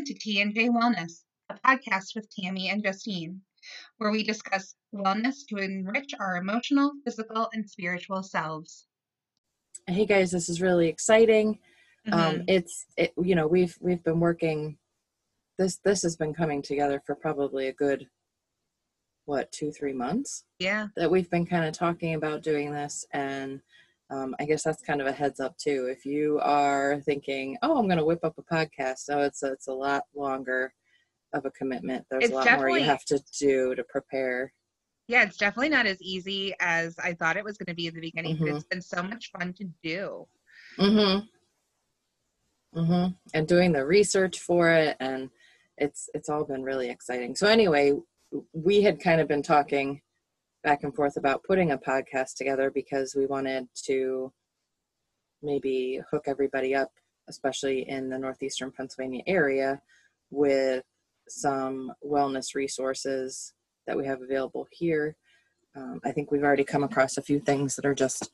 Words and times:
Welcome 0.00 0.14
to 0.14 0.18
T&J 0.18 0.70
Wellness, 0.70 1.24
a 1.50 1.54
podcast 1.56 2.14
with 2.16 2.26
Tammy 2.34 2.70
and 2.70 2.82
Justine, 2.82 3.38
where 3.98 4.10
we 4.10 4.22
discuss 4.22 4.74
wellness 4.94 5.46
to 5.50 5.56
enrich 5.58 6.14
our 6.18 6.38
emotional, 6.38 6.92
physical, 7.04 7.50
and 7.52 7.68
spiritual 7.68 8.22
selves. 8.22 8.86
Hey 9.86 10.06
guys, 10.06 10.30
this 10.30 10.48
is 10.48 10.62
really 10.62 10.88
exciting. 10.88 11.58
Um, 12.12 12.36
Mhm. 12.36 12.44
it's 12.48 12.86
it, 12.96 13.12
you 13.22 13.34
know 13.34 13.46
we've 13.46 13.76
we've 13.82 14.02
been 14.02 14.20
working. 14.20 14.78
This 15.58 15.76
this 15.84 16.00
has 16.00 16.16
been 16.16 16.32
coming 16.32 16.62
together 16.62 17.02
for 17.04 17.14
probably 17.14 17.66
a 17.68 17.74
good 17.74 18.08
what 19.26 19.52
two 19.52 19.70
three 19.70 19.92
months 19.92 20.44
yeah, 20.60 20.86
that 20.96 21.10
we've 21.10 21.28
been 21.28 21.44
kind 21.44 21.66
of 21.66 21.74
talking 21.74 22.14
about 22.14 22.42
doing 22.42 22.72
this 22.72 23.04
and 23.12 23.60
um, 24.10 24.34
i 24.40 24.44
guess 24.44 24.62
that's 24.62 24.82
kind 24.82 25.00
of 25.00 25.06
a 25.06 25.12
heads 25.12 25.40
up 25.40 25.56
too. 25.56 25.86
If 25.90 26.04
you 26.04 26.38
are 26.42 27.00
thinking 27.02 27.56
oh 27.62 27.78
i'm 27.78 27.86
going 27.86 27.98
to 27.98 28.04
whip 28.04 28.24
up 28.24 28.36
a 28.38 28.42
podcast 28.54 28.98
so 28.98 29.20
it's 29.20 29.42
a, 29.42 29.52
it's 29.52 29.68
a 29.68 29.72
lot 29.72 30.04
longer 30.14 30.72
of 31.32 31.44
a 31.44 31.50
commitment. 31.52 32.04
There's 32.10 32.24
It's 32.24 32.32
a 32.32 32.36
lot 32.36 32.58
more 32.58 32.70
you 32.70 32.84
have 32.84 33.04
to 33.04 33.22
do 33.38 33.74
to 33.76 33.84
prepare. 33.84 34.52
Yeah, 35.06 35.22
it's 35.22 35.36
definitely 35.36 35.68
not 35.68 35.86
as 35.86 36.00
easy 36.02 36.54
as 36.60 36.96
I 36.98 37.14
thought 37.14 37.36
it 37.36 37.44
was 37.44 37.56
going 37.56 37.66
to 37.72 37.74
be 37.74 37.86
in 37.86 37.94
the 37.94 38.00
beginning, 38.00 38.36
but 38.36 38.48
Mhm. 38.48 38.56
it's 38.56 38.64
been 38.64 38.82
so 38.82 39.02
much 39.02 39.30
fun 39.30 39.52
to 39.54 39.64
do. 39.82 40.26
mm-hmm. 40.78 41.26
Mm-hmm. 42.78 43.12
And 43.34 43.48
doing 43.48 43.72
the 43.72 43.84
research 43.84 44.38
for 44.40 44.70
it 44.70 44.96
and 45.00 45.30
it's 45.76 46.08
it's 46.14 46.28
all 46.28 46.44
been 46.44 46.62
really 46.62 46.88
exciting. 46.90 47.34
So 47.34 47.46
anyway 47.48 47.92
we 48.52 48.82
had 48.82 49.00
kind 49.00 49.20
of 49.20 49.26
been 49.28 49.42
talking 49.42 50.00
back 50.62 50.84
and 50.84 50.94
forth 50.94 51.16
about 51.16 51.42
putting 51.44 51.72
a 51.72 51.78
podcast 51.78 52.34
together 52.36 52.70
because 52.70 53.14
we 53.14 53.26
wanted 53.26 53.66
to 53.84 54.32
maybe 55.42 56.00
hook 56.10 56.24
everybody 56.26 56.74
up 56.74 56.90
especially 57.28 57.88
in 57.88 58.10
the 58.10 58.18
northeastern 58.18 58.70
pennsylvania 58.70 59.22
area 59.26 59.80
with 60.30 60.84
some 61.28 61.92
wellness 62.04 62.54
resources 62.54 63.54
that 63.86 63.96
we 63.96 64.04
have 64.06 64.20
available 64.20 64.66
here. 64.70 65.16
Um, 65.76 66.00
i 66.04 66.10
think 66.10 66.30
we've 66.30 66.42
already 66.42 66.64
come 66.64 66.82
across 66.82 67.16
a 67.16 67.22
few 67.22 67.40
things 67.40 67.76
that 67.76 67.86
are 67.86 67.94
just 67.94 68.30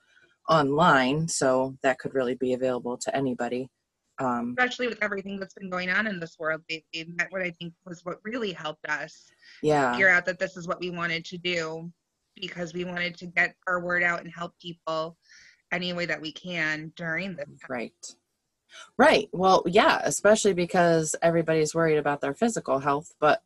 online 0.48 1.28
so 1.28 1.76
that 1.82 1.98
could 1.98 2.14
really 2.14 2.34
be 2.34 2.54
available 2.54 2.96
to 2.96 3.14
anybody. 3.14 3.68
Um, 4.18 4.54
Especially 4.56 4.88
with 4.88 5.02
everything 5.02 5.38
that's 5.38 5.54
been 5.54 5.68
going 5.68 5.90
on 5.90 6.06
in 6.06 6.18
this 6.18 6.36
world 6.38 6.62
lately. 6.70 7.12
That 7.16 7.30
what 7.30 7.42
I 7.42 7.50
think 7.50 7.74
was 7.84 8.02
what 8.04 8.18
really 8.24 8.52
helped 8.52 8.86
us 8.88 9.26
yeah. 9.62 9.92
figure 9.92 10.08
out 10.08 10.24
that 10.26 10.38
this 10.38 10.56
is 10.56 10.66
what 10.66 10.80
we 10.80 10.90
wanted 10.90 11.24
to 11.26 11.38
do 11.38 11.92
because 12.40 12.74
we 12.74 12.84
wanted 12.84 13.16
to 13.18 13.26
get 13.26 13.54
our 13.66 13.80
word 13.80 14.02
out 14.02 14.20
and 14.22 14.30
help 14.32 14.52
people 14.60 15.16
any 15.72 15.92
way 15.92 16.06
that 16.06 16.20
we 16.20 16.32
can 16.32 16.92
during 16.96 17.34
this 17.34 17.46
time. 17.46 17.68
right 17.68 18.14
right 18.98 19.28
well 19.32 19.62
yeah 19.66 20.00
especially 20.04 20.52
because 20.52 21.16
everybody's 21.22 21.74
worried 21.74 21.96
about 21.98 22.20
their 22.20 22.34
physical 22.34 22.78
health 22.80 23.14
but 23.20 23.42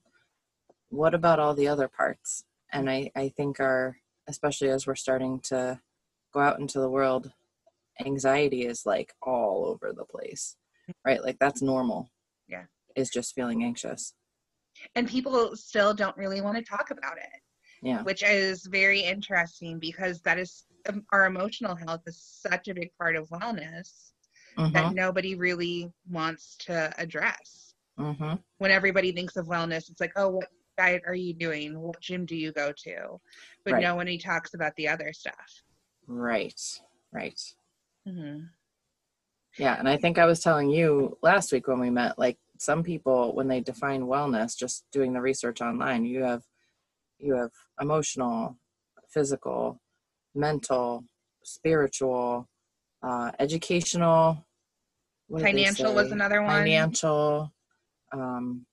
what 0.90 1.14
about 1.14 1.38
all 1.38 1.54
the 1.54 1.68
other 1.68 1.88
parts 1.88 2.44
and 2.72 2.90
i 2.90 3.10
i 3.16 3.28
think 3.28 3.60
our 3.60 3.96
especially 4.28 4.68
as 4.68 4.86
we're 4.86 4.94
starting 4.94 5.38
to 5.40 5.80
go 6.32 6.40
out 6.40 6.58
into 6.58 6.78
the 6.80 6.90
world 6.90 7.32
anxiety 8.04 8.66
is 8.66 8.84
like 8.86 9.14
all 9.22 9.64
over 9.66 9.92
the 9.92 10.04
place 10.04 10.56
right 11.04 11.22
like 11.22 11.38
that's 11.38 11.62
normal 11.62 12.10
Yeah. 12.48 12.64
is 12.96 13.08
just 13.10 13.34
feeling 13.34 13.62
anxious 13.64 14.14
And 14.94 15.06
people 15.08 15.54
still 15.56 15.94
don't 15.94 16.16
really 16.16 16.40
want 16.40 16.56
to 16.56 16.62
talk 16.62 16.90
about 16.90 17.18
it. 17.18 17.40
Yeah 17.82 18.02
which 18.02 18.22
is 18.22 18.66
very 18.66 19.00
interesting 19.00 19.78
because 19.78 20.20
that 20.22 20.38
is 20.38 20.64
um, 20.88 21.04
our 21.12 21.26
emotional 21.26 21.74
health 21.74 22.02
is 22.06 22.18
such 22.18 22.68
a 22.68 22.74
big 22.74 22.90
part 22.98 23.16
of 23.16 23.28
wellness 23.28 24.12
that 24.56 24.86
mm-hmm, 24.86 24.94
nobody 24.94 25.34
really 25.34 25.90
wants 26.10 26.56
to 26.58 26.92
address. 26.98 27.74
mm-hmm. 27.98 28.34
When 28.58 28.70
everybody 28.70 29.12
thinks 29.12 29.36
of 29.36 29.46
wellness, 29.46 29.90
it's 29.90 30.00
like, 30.00 30.12
oh, 30.16 30.28
what 30.28 30.48
diet 30.76 31.02
are 31.06 31.14
you 31.14 31.32
doing? 31.32 31.78
What 31.78 32.00
gym 32.00 32.26
do 32.26 32.36
you 32.36 32.52
go 32.52 32.72
to? 32.84 33.20
But 33.64 33.74
Right. 33.74 33.82
no 33.82 33.94
one 33.94 34.18
talks 34.18 34.54
about 34.54 34.74
the 34.76 34.88
other 34.88 35.12
stuff. 35.12 35.62
right 36.06 36.60
right 37.12 37.40
hmm 38.06 38.40
Yeah, 39.58 39.78
and 39.78 39.88
I 39.88 39.96
think 39.96 40.18
I 40.18 40.26
was 40.26 40.40
telling 40.40 40.70
you 40.70 41.18
last 41.22 41.52
week 41.52 41.68
when 41.68 41.80
we 41.80 41.90
met, 41.90 42.18
like 42.18 42.38
some 42.58 42.82
people 42.82 43.34
when 43.34 43.48
they 43.48 43.60
define 43.60 44.02
wellness, 44.02 44.56
just 44.56 44.84
doing 44.92 45.12
the 45.12 45.20
research 45.20 45.60
online, 45.60 46.04
you 46.04 46.22
have 46.22 46.42
you 47.20 47.34
have 47.34 47.50
emotional, 47.80 48.56
physical, 49.08 49.80
mental, 50.34 51.04
spiritual, 51.44 52.48
uh, 53.02 53.30
educational, 53.38 54.46
what 55.28 55.38
did 55.38 55.46
they 55.46 55.50
Financial 55.50 55.94
was 55.94 56.10
another 56.10 56.42
one. 56.42 56.50
Financial, 56.50 57.52
um, 58.12 58.66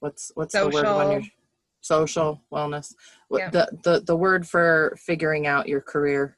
what's 0.00 0.32
what's 0.34 0.54
the 0.54 0.64
word 0.64 0.72
when 0.72 0.84
Social. 0.84 1.12
you're 1.12 1.22
social 1.82 2.40
wellness? 2.52 2.94
Yeah. 3.30 3.50
the, 3.50 3.68
the 3.84 4.00
the 4.00 4.16
word 4.16 4.48
for 4.48 4.96
figuring 4.98 5.46
out 5.46 5.68
your 5.68 5.82
career? 5.82 6.34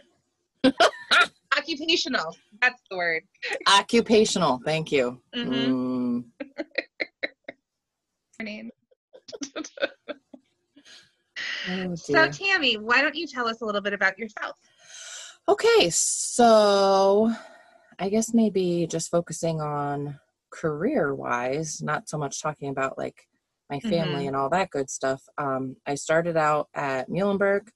Occupational. 1.57 2.37
That's 2.61 2.83
the 2.91 2.97
word. 2.97 3.23
Occupational. 3.69 4.61
Thank 4.65 4.91
you. 4.91 5.21
Mhm. 5.37 5.45
Mm, 5.47 6.25
Her 8.39 8.45
name. 8.45 8.71
oh 11.69 11.95
So. 11.95 12.29
Tammy, 12.29 12.77
why 12.77 13.03
don't 13.03 13.15
you 13.15 13.27
tell 13.27 13.49
us 13.49 13.61
a 13.61 13.65
little 13.65 13.81
bit 13.81 13.93
about 13.93 14.19
yourself? 14.19 14.57
Okay, 15.49 15.91
so 15.91 17.33
I 17.99 18.09
guess 18.09 18.33
maybe 18.35 18.87
just 18.89 19.11
focusing 19.11 19.61
on 19.61 20.19
career 20.53 21.15
wise, 21.15 21.83
not 21.83 22.09
so 22.09 22.19
much 22.19 22.41
talking 22.43 22.69
about 22.69 22.99
like 22.99 23.17
my 23.71 23.81
family 23.81 24.25
Mhm. 24.25 24.29
and 24.29 24.37
all 24.37 24.51
that 24.51 24.71
good 24.71 24.91
stuff. 24.91 25.23
Um, 25.39 25.77
I 25.87 25.95
started 25.95 26.37
out 26.37 26.69
at 26.75 27.09
Muhlenberg 27.09 27.69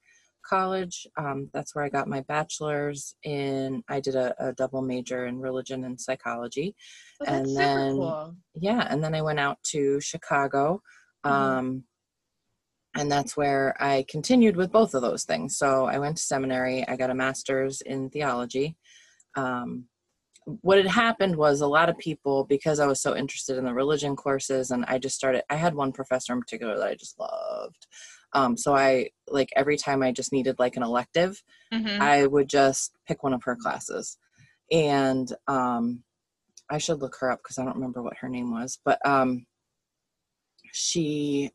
College. 0.44 1.06
Um, 1.16 1.48
that's 1.52 1.74
where 1.74 1.84
I 1.84 1.88
got 1.88 2.06
my 2.06 2.20
bachelor's 2.20 3.16
in, 3.24 3.82
I 3.88 3.98
did 4.00 4.14
a, 4.14 4.34
a 4.38 4.52
double 4.52 4.82
major 4.82 5.26
in 5.26 5.40
religion 5.40 5.84
and 5.84 6.00
psychology. 6.00 6.76
Oh, 7.20 7.24
that's 7.24 7.36
And 7.38 7.48
super 7.48 7.58
then- 7.62 7.92
cool. 7.96 8.36
yeah 8.54 8.86
and 8.90 9.02
then 9.02 9.14
i 9.14 9.22
went 9.22 9.40
out 9.40 9.58
to 9.72 9.98
chicago 10.00 10.80
Mhm. 11.24 11.30
um 11.30 11.84
and 12.96 13.10
that's 13.10 13.36
where 13.36 13.74
i 13.80 14.04
continued 14.08 14.56
with 14.56 14.72
both 14.72 14.94
of 14.94 15.02
those 15.02 15.24
things 15.24 15.56
so 15.56 15.86
i 15.86 15.98
went 15.98 16.16
to 16.16 16.22
seminary 16.22 16.86
i 16.88 16.96
got 16.96 17.10
a 17.10 17.14
master's 17.14 17.80
in 17.82 18.10
theology 18.10 18.76
um 19.36 19.84
what 20.62 20.78
had 20.78 20.86
happened 20.86 21.34
was 21.34 21.60
a 21.60 21.66
lot 21.66 21.88
of 21.88 21.98
people 21.98 22.44
because 22.44 22.78
i 22.80 22.86
was 22.86 23.00
so 23.00 23.16
interested 23.16 23.56
in 23.58 23.64
the 23.64 23.74
religion 23.74 24.14
courses 24.14 24.70
and 24.70 24.84
i 24.86 24.98
just 24.98 25.16
started 25.16 25.42
i 25.50 25.56
had 25.56 25.74
one 25.74 25.92
professor 25.92 26.32
in 26.32 26.40
particular 26.40 26.78
that 26.78 26.88
i 26.88 26.94
just 26.94 27.18
loved 27.18 27.86
um 28.32 28.56
so 28.56 28.74
i 28.74 29.08
like 29.28 29.48
every 29.56 29.76
time 29.76 30.02
i 30.02 30.12
just 30.12 30.32
needed 30.32 30.56
like 30.58 30.76
an 30.76 30.82
elective 30.82 31.42
Mhm. 31.72 32.00
I 32.00 32.26
would 32.26 32.48
just 32.48 32.92
pick 33.06 33.22
one 33.22 33.32
of 33.32 33.42
her 33.44 33.56
classes. 33.56 34.18
And 34.72 35.32
um, 35.46 36.02
I 36.70 36.78
should 36.78 37.00
look 37.00 37.16
her 37.20 37.30
up 37.30 37.40
because 37.42 37.58
I 37.58 37.64
don't 37.64 37.74
remember 37.76 38.02
what 38.02 38.16
her 38.18 38.28
name 38.28 38.50
was, 38.50 38.78
but 38.84 39.04
um, 39.06 39.46
she 40.72 41.50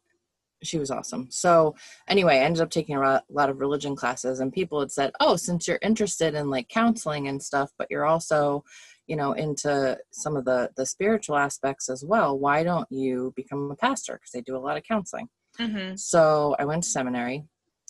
she 0.63 0.77
was 0.77 0.91
awesome. 0.91 1.27
So 1.31 1.75
anyway, 2.07 2.35
I 2.37 2.43
ended 2.43 2.61
up 2.61 2.69
taking 2.69 2.95
a 2.95 3.23
lot 3.29 3.49
of 3.49 3.59
religion 3.59 3.95
classes, 3.95 4.39
and 4.39 4.53
people 4.53 4.79
had 4.79 4.91
said, 4.91 5.11
"Oh, 5.19 5.35
since 5.35 5.67
you're 5.67 5.79
interested 5.81 6.35
in 6.35 6.49
like 6.49 6.69
counseling 6.69 7.27
and 7.27 7.41
stuff, 7.41 7.71
but 7.77 7.87
you're 7.89 8.05
also, 8.05 8.63
you 9.07 9.15
know, 9.15 9.33
into 9.33 9.97
some 10.11 10.35
of 10.37 10.45
the 10.45 10.69
the 10.75 10.85
spiritual 10.85 11.37
aspects 11.37 11.89
as 11.89 12.03
well, 12.05 12.37
why 12.37 12.63
don't 12.63 12.87
you 12.91 13.33
become 13.35 13.71
a 13.71 13.75
pastor? 13.75 14.13
Because 14.13 14.31
they 14.31 14.41
do 14.41 14.55
a 14.57 14.59
lot 14.59 14.77
of 14.77 14.83
counseling." 14.83 15.29
Mhm. 15.59 15.99
So 15.99 16.55
I 16.59 16.65
went 16.65 16.83
to 16.83 16.89
seminary 16.89 17.43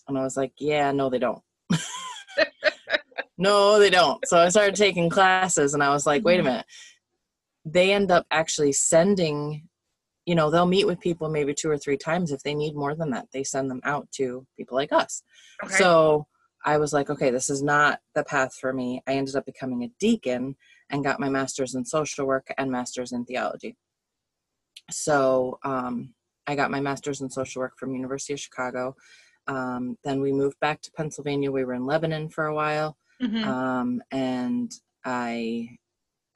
and 0.08 0.18
I 0.18 0.24
was 0.24 0.36
like, 0.36 0.54
yeah, 0.58 0.92
no, 0.92 1.10
they 1.10 1.20
don't. 1.20 1.42
no, 3.38 3.80
they 3.80 3.90
don't. 3.90 4.26
So 4.28 4.38
I 4.40 4.50
started 4.50 4.76
taking 4.76 5.10
classes 5.10 5.74
and 5.74 5.84
I 5.84 5.90
was 5.90 6.06
like, 6.06 6.24
wait 6.24 6.40
a 6.40 6.44
Mhm. 6.44 6.46
minute. 6.46 6.66
They 7.66 7.94
end 7.94 8.12
up 8.12 8.26
actually 8.32 8.72
sending, 8.74 9.68
you 10.32 10.36
know, 10.36 10.50
they'll 10.50 10.66
meet 10.66 10.88
with 10.88 11.02
people 11.02 11.28
maybe 11.28 11.54
two 11.54 11.70
or 11.70 11.78
three 11.78 11.98
times. 11.98 12.32
If 12.32 12.42
they 12.42 12.56
need 12.56 12.74
more 12.74 12.96
than 12.96 13.10
that, 13.10 13.28
they 13.34 13.44
send 13.44 13.70
them 13.70 13.82
out 13.84 14.10
to 14.14 14.48
people 14.56 14.78
like 14.78 14.94
us. 14.94 15.24
Okay. 15.62 15.74
So 15.74 16.26
I 16.64 16.78
was 16.78 16.94
like, 16.94 17.10
okay, 17.10 17.32
this 17.32 17.50
is 17.50 17.62
not 17.62 18.00
the 18.16 18.24
path 18.24 18.56
for 18.56 18.72
me. 18.72 19.04
I 19.08 19.16
ended 19.16 19.36
up 19.36 19.46
becoming 19.46 19.84
a 19.84 19.92
deacon 20.00 20.56
and 20.90 21.04
got 21.04 21.20
my 21.20 21.28
master's 21.28 21.76
in 21.76 21.84
social 21.84 22.26
work 22.26 22.48
and 22.58 22.72
master's 22.72 23.12
in 23.12 23.26
theology. 23.26 23.76
So 24.90 25.60
um, 25.66 26.14
I 26.48 26.56
got 26.56 26.72
my 26.72 26.80
master's 26.80 27.20
in 27.20 27.30
social 27.30 27.60
work 27.60 27.74
from 27.78 27.94
University 27.94 28.32
of 28.32 28.40
Chicago. 28.40 28.96
Um, 29.48 29.98
then 30.06 30.22
we 30.22 30.32
moved 30.32 30.62
back 30.62 30.82
to 30.84 30.92
Pennsylvania. 30.94 31.52
We 31.52 31.66
were 31.66 31.74
in 31.74 31.86
Lebanon 31.86 32.30
for 32.30 32.46
a 32.46 32.56
while, 32.56 32.96
Mhm. 33.22 33.46
um, 33.46 34.02
and 34.12 34.72
I 35.04 35.78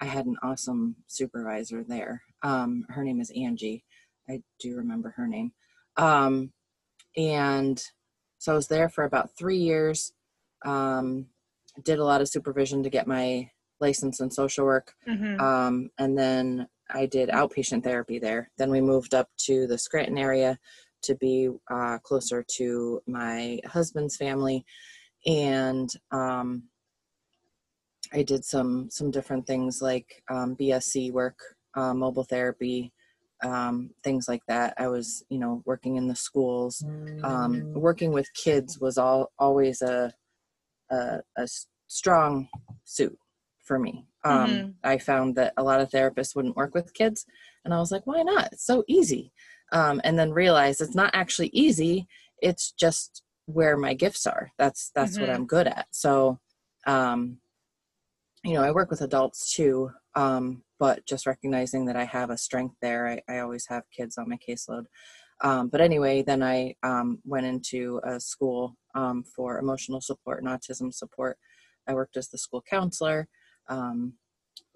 I 0.01 0.05
had 0.05 0.25
an 0.25 0.35
awesome 0.43 0.97
supervisor 1.07 1.81
there. 1.81 2.21
Um, 2.43 2.85
her 2.89 3.01
name 3.01 3.21
is 3.21 3.31
Angie. 3.31 3.84
I 4.29 4.41
do 4.59 4.75
remember 4.77 5.13
her 5.17 5.27
name. 5.27 5.51
Um, 5.97 6.51
and 7.17 7.81
so 8.37 8.53
I 8.53 8.55
was 8.55 8.67
there 8.67 8.89
for 8.89 9.03
about 9.03 9.35
three 9.37 9.57
years. 9.57 10.13
Um, 10.65 11.27
did 11.83 11.99
a 11.99 12.05
lot 12.05 12.21
of 12.21 12.29
supervision 12.29 12.83
to 12.83 12.89
get 12.89 13.07
my 13.07 13.49
license 13.79 14.19
in 14.19 14.31
social 14.31 14.65
work. 14.65 14.93
Mhm. 15.07 15.39
Um, 15.39 15.89
and 15.97 16.17
then 16.17 16.67
I 16.89 17.05
did 17.05 17.29
outpatient 17.29 17.83
therapy 17.83 18.19
there. 18.19 18.51
Then 18.57 18.69
we 18.69 18.81
moved 18.81 19.13
up 19.13 19.29
to 19.45 19.67
the 19.67 19.77
Scranton 19.77 20.17
area 20.17 20.57
to 21.03 21.15
be 21.15 21.49
uh, 21.69 21.97
closer 21.99 22.43
to 22.57 23.01
my 23.07 23.59
husband's 23.65 24.17
family, 24.17 24.65
and 25.25 25.89
um, 26.11 26.63
I 28.13 28.23
did 28.23 28.45
some 28.45 28.89
some 28.89 29.11
different 29.11 29.45
things 29.45 29.81
like 29.81 30.23
um, 30.29 30.55
BSC 30.55 31.11
work, 31.11 31.39
uh, 31.75 31.93
mobile 31.93 32.23
therapy, 32.23 32.93
um, 33.43 33.91
things 34.03 34.27
like 34.27 34.41
that. 34.47 34.73
I 34.77 34.87
was, 34.87 35.23
you 35.29 35.39
know, 35.39 35.61
working 35.65 35.97
in 35.97 36.07
the 36.07 36.15
schools. 36.15 36.83
Um, 37.23 37.67
working 37.73 38.11
with 38.11 38.27
kids 38.33 38.79
was 38.79 38.97
all 38.97 39.31
always 39.39 39.81
a 39.81 40.13
a, 40.91 41.21
a 41.37 41.47
strong 41.87 42.47
suit 42.83 43.17
for 43.63 43.79
me. 43.79 44.05
Um, 44.23 44.67
Mhm. 44.67 44.73
I 44.83 44.97
found 44.97 45.35
that 45.35 45.53
a 45.57 45.63
lot 45.63 45.81
of 45.81 45.89
therapists 45.89 46.35
wouldn't 46.35 46.55
work 46.57 46.73
with 46.75 46.93
kids, 46.93 47.25
and 47.63 47.73
I 47.73 47.79
was 47.79 47.91
like, 47.91 48.05
why 48.07 48.21
not? 48.23 48.49
It's 48.53 48.65
so 48.65 48.83
easy. 48.87 49.31
Um, 49.71 50.01
and 50.03 50.17
then 50.19 50.31
realized 50.31 50.81
it's 50.81 50.95
not 50.95 51.11
actually 51.13 51.49
easy. 51.49 52.07
It's 52.41 52.71
just 52.71 53.23
where 53.47 53.77
my 53.77 53.93
gifts 53.93 54.27
are. 54.27 54.51
That's 54.57 54.91
that's 54.95 55.19
what 55.19 55.29
Mhm. 55.29 55.35
I'm 55.35 55.45
good 55.47 55.67
at. 55.67 55.87
So, 55.91 56.39
um, 56.87 57.39
you 58.43 58.53
know, 58.53 58.63
I 58.63 58.71
work 58.71 58.89
with 58.91 59.01
adults 59.01 59.53
too, 59.55 59.91
um, 60.15 60.63
but 60.79 61.05
just 61.05 61.25
recognizing 61.25 61.85
that 61.85 61.95
I 61.95 62.05
have 62.05 62.29
a 62.29 62.37
strength 62.37 62.75
there. 62.81 63.07
I, 63.07 63.21
I 63.33 63.39
always 63.39 63.67
have 63.67 63.83
kids 63.95 64.17
on 64.17 64.29
my 64.29 64.37
caseload. 64.47 64.85
Um, 65.41 65.67
but 65.67 65.81
anyway, 65.81 66.21
then 66.21 66.41
I 66.41 66.75
um, 66.83 67.19
went 67.25 67.45
into 67.45 67.99
a 68.03 68.19
school 68.19 68.77
um, 68.93 69.23
for 69.23 69.59
emotional 69.59 70.01
support 70.01 70.41
and 70.41 70.47
autism 70.47 70.93
support. 70.93 71.37
I 71.87 71.93
worked 71.93 72.17
as 72.17 72.29
the 72.29 72.37
school 72.37 72.63
counselor. 72.67 73.27
Um, 73.67 74.13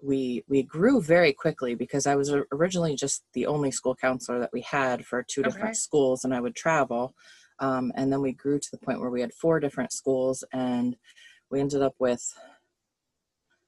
we 0.02 0.44
we 0.48 0.62
grew 0.62 1.00
very 1.02 1.32
quickly 1.32 1.74
because 1.74 2.06
I 2.06 2.14
was 2.14 2.32
originally 2.52 2.94
just 2.94 3.24
the 3.34 3.46
only 3.46 3.70
school 3.70 3.94
counselor 3.94 4.38
that 4.38 4.52
we 4.52 4.62
had 4.62 5.04
for 5.04 5.22
two 5.22 5.40
Okay. 5.40 5.50
different 5.50 5.76
schools, 5.76 6.24
and 6.24 6.34
I 6.34 6.40
would 6.40 6.54
travel. 6.54 7.14
Um, 7.58 7.92
and 7.94 8.10
then 8.10 8.22
we 8.22 8.32
grew 8.32 8.58
to 8.58 8.68
the 8.70 8.78
point 8.78 9.00
where 9.00 9.10
we 9.10 9.20
had 9.20 9.34
four 9.34 9.60
different 9.60 9.92
schools, 9.92 10.44
and 10.52 10.96
we 11.50 11.60
ended 11.60 11.82
up 11.82 11.94
with, 11.98 12.22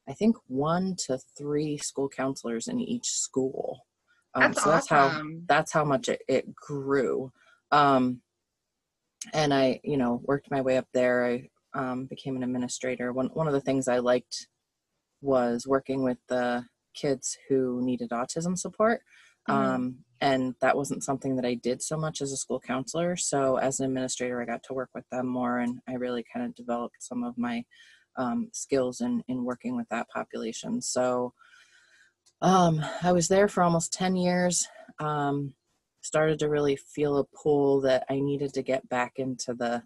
I 0.09 0.13
think, 0.15 0.37
one 0.49 0.97
to 1.07 1.19
three 1.39 1.79
school 1.79 2.09
counselors 2.09 2.69
in 2.69 2.81
each 2.81 3.09
school. 3.11 3.87
Um, 4.35 4.43
That's 4.53 4.63
so 4.65 4.71
that's 4.71 4.89
how 4.89 5.07
awesome. 5.09 5.45
that's 5.47 5.73
how 5.73 5.85
much 5.85 6.09
it, 6.09 6.23
it 6.27 6.55
grew 6.55 7.31
um, 7.71 8.23
and 9.33 9.53
i 9.53 9.81
you 9.85 9.97
know 9.97 10.21
worked 10.25 10.51
my 10.51 10.61
way 10.61 10.77
up 10.79 10.87
there 10.95 11.27
i 11.27 11.49
um, 11.75 12.07
became 12.07 12.37
an 12.37 12.43
administrator 12.43 13.13
one, 13.13 13.29
one 13.35 13.47
of 13.47 13.53
the 13.53 13.61
things 13.61 13.89
i 13.89 13.99
liked 13.99 14.47
was 15.21 15.67
working 15.67 16.03
with 16.03 16.19
the 16.29 16.65
kids 16.95 17.37
who 17.49 17.81
needed 17.83 18.11
autism 18.11 18.57
support 18.57 19.03
Mhm. 19.49 19.55
um, 19.55 19.99
and 20.21 20.55
that 20.61 20.77
wasn't 20.77 21.03
something 21.05 21.35
that 21.37 21.45
i 21.45 21.55
did 21.55 21.83
so 21.83 21.97
much 21.97 22.21
as 22.23 22.33
a 22.33 22.37
school 22.37 22.61
counselor 22.61 23.17
so 23.17 23.57
as 23.57 23.81
an 23.81 23.87
administrator 23.87 24.41
i 24.41 24.45
got 24.47 24.63
to 24.63 24.75
work 24.75 24.91
with 24.95 25.05
them 25.11 25.27
more 25.27 25.59
and 25.59 25.81
i 25.89 25.95
really 25.95 26.25
kind 26.33 26.47
of 26.47 26.55
developed 26.55 26.97
some 27.01 27.25
of 27.25 27.37
my 27.37 27.65
um, 28.17 28.49
skills 28.53 29.01
in, 29.01 29.23
in 29.29 29.45
working 29.45 29.77
with 29.77 29.89
that 29.89 30.09
population 30.09 30.81
so 30.81 31.33
um, 32.43 32.85
I 33.03 33.13
was 33.13 33.29
there 33.29 33.47
for 33.47 33.63
almost 33.63 33.93
10 33.93 34.17
years. 34.17 34.67
Um, 34.99 35.55
started 36.03 36.41
to 36.41 36.49
really 36.49 36.75
feel 36.77 37.19
a 37.19 37.25
pull 37.25 37.81
that 37.83 38.05
I 38.11 38.19
needed 38.19 38.53
to 38.55 38.63
get 38.63 38.89
back 38.89 39.13
into 39.17 39.55
the. 39.55 39.85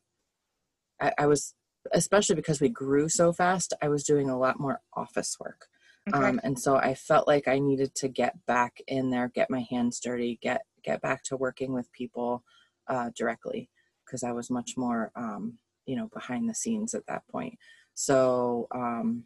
I, 1.00 1.12
I 1.18 1.26
was, 1.26 1.54
especially 1.92 2.36
because 2.36 2.60
we 2.60 2.70
grew 2.70 3.10
so 3.10 3.32
fast, 3.32 3.74
I 3.82 3.88
was 3.88 4.04
doing 4.04 4.30
a 4.30 4.38
lot 4.38 4.58
more 4.58 4.80
office 4.94 5.36
work. 5.38 5.66
Okay. 6.08 6.26
Um, 6.26 6.40
and 6.42 6.58
so 6.58 6.76
I 6.76 6.94
felt 6.94 7.28
like 7.28 7.46
I 7.46 7.58
needed 7.58 7.94
to 7.96 8.08
get 8.08 8.34
back 8.46 8.80
in 8.86 9.10
there, 9.10 9.28
get 9.34 9.50
my 9.50 9.66
hands 9.68 10.00
dirty, 10.00 10.38
get 10.40 10.62
get 10.82 11.02
back 11.02 11.22
to 11.24 11.36
working 11.36 11.72
with 11.72 11.92
people 11.92 12.42
uh, 12.88 13.10
directly 13.14 13.68
because 14.06 14.22
I 14.22 14.32
was 14.32 14.50
much 14.50 14.76
more, 14.76 15.10
um, 15.16 15.58
you 15.84 15.96
know, 15.96 16.08
behind 16.14 16.48
the 16.48 16.54
scenes 16.54 16.94
at 16.94 17.06
that 17.08 17.26
point. 17.28 17.58
So 17.96 18.68
um, 18.74 19.24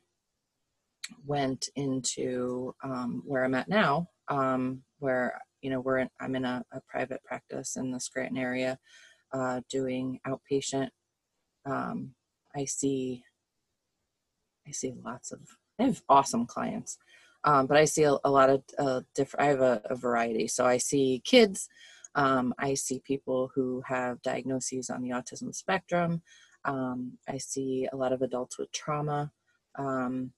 went 1.27 1.69
into 1.75 2.73
um, 2.85 3.21
where 3.27 3.45
I'm 3.45 3.57
at 3.57 3.69
now, 3.69 4.09
um, 4.29 4.83
where 5.01 5.41
you 5.61 5.71
know 5.71 5.81
we're 5.81 5.99
in, 5.99 6.11
I'm 6.21 6.37
in 6.37 6.45
a, 6.45 6.65
a 6.73 6.81
private 6.89 7.23
practice 7.25 7.77
in 7.77 7.91
the 7.91 7.99
Scranton 7.99 8.39
area, 8.39 8.79
uh, 9.33 9.61
doing 9.69 10.21
outpatient. 10.25 10.91
Um, 11.67 12.15
I 12.55 12.65
see, 12.65 13.25
I 14.67 14.71
see 14.71 14.95
lots 15.05 15.33
of. 15.33 15.41
I 15.81 15.85
have 15.85 16.03
awesome 16.09 16.47
clients, 16.47 16.97
um, 17.43 17.67
but 17.67 17.77
I 17.77 17.87
see 17.87 18.05
a, 18.05 18.15
a 18.23 18.31
lot 18.31 18.51
of 18.51 18.63
uh, 18.79 19.01
different. 19.17 19.47
I 19.47 19.51
have 19.51 19.61
a, 19.61 19.83
a 19.87 19.97
variety, 19.97 20.47
so 20.47 20.65
I 20.65 20.77
see 20.77 21.23
kids. 21.25 21.69
Um, 22.15 22.55
I 22.57 22.75
see 22.75 23.03
people 23.05 23.51
who 23.53 23.83
have 23.87 24.23
diagnoses 24.23 24.91
on 24.91 25.03
the 25.03 25.11
autism 25.11 25.53
spectrum. 25.53 26.23
Um, 26.65 27.19
I 27.29 27.39
see 27.39 27.89
a 27.93 27.97
lot 27.97 28.13
of 28.13 28.23
adults 28.23 28.59
with 28.59 28.71
trauma. 28.73 29.33
Um, 29.77 30.33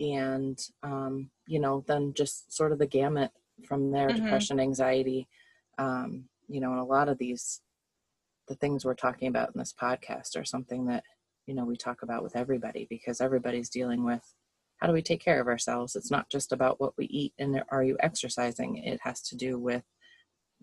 and 0.00 0.58
um, 0.82 1.30
you 1.46 1.58
know 1.58 1.84
then 1.86 2.12
just 2.14 2.52
sort 2.54 2.72
of 2.72 2.78
the 2.78 2.86
gamut 2.86 3.30
from 3.66 3.90
there 3.90 4.08
Mhm. 4.08 4.16
depression 4.16 4.60
anxiety 4.60 5.28
um, 5.78 6.28
you 6.48 6.60
know 6.60 6.70
and 6.70 6.80
a 6.80 6.84
lot 6.84 7.08
of 7.08 7.18
these 7.18 7.62
the 8.48 8.54
things 8.56 8.84
we're 8.84 8.94
talking 8.94 9.28
about 9.28 9.50
in 9.54 9.58
this 9.58 9.72
podcast 9.72 10.36
are 10.36 10.44
something 10.44 10.86
that 10.86 11.04
you 11.46 11.54
know 11.54 11.64
we 11.64 11.76
talk 11.76 12.02
about 12.02 12.22
with 12.22 12.36
everybody 12.36 12.86
because 12.90 13.20
everybody's 13.20 13.70
dealing 13.70 14.04
with 14.04 14.34
how 14.78 14.86
do 14.86 14.92
we 14.92 15.02
take 15.02 15.20
care 15.20 15.40
of 15.40 15.48
ourselves 15.48 15.96
it's 15.96 16.10
not 16.10 16.28
just 16.28 16.52
about 16.52 16.78
what 16.80 16.96
we 16.98 17.06
eat 17.06 17.32
and 17.38 17.62
are 17.70 17.82
you 17.82 17.96
exercising 18.00 18.76
it 18.76 19.00
has 19.02 19.22
to 19.22 19.36
do 19.36 19.58
with 19.58 19.84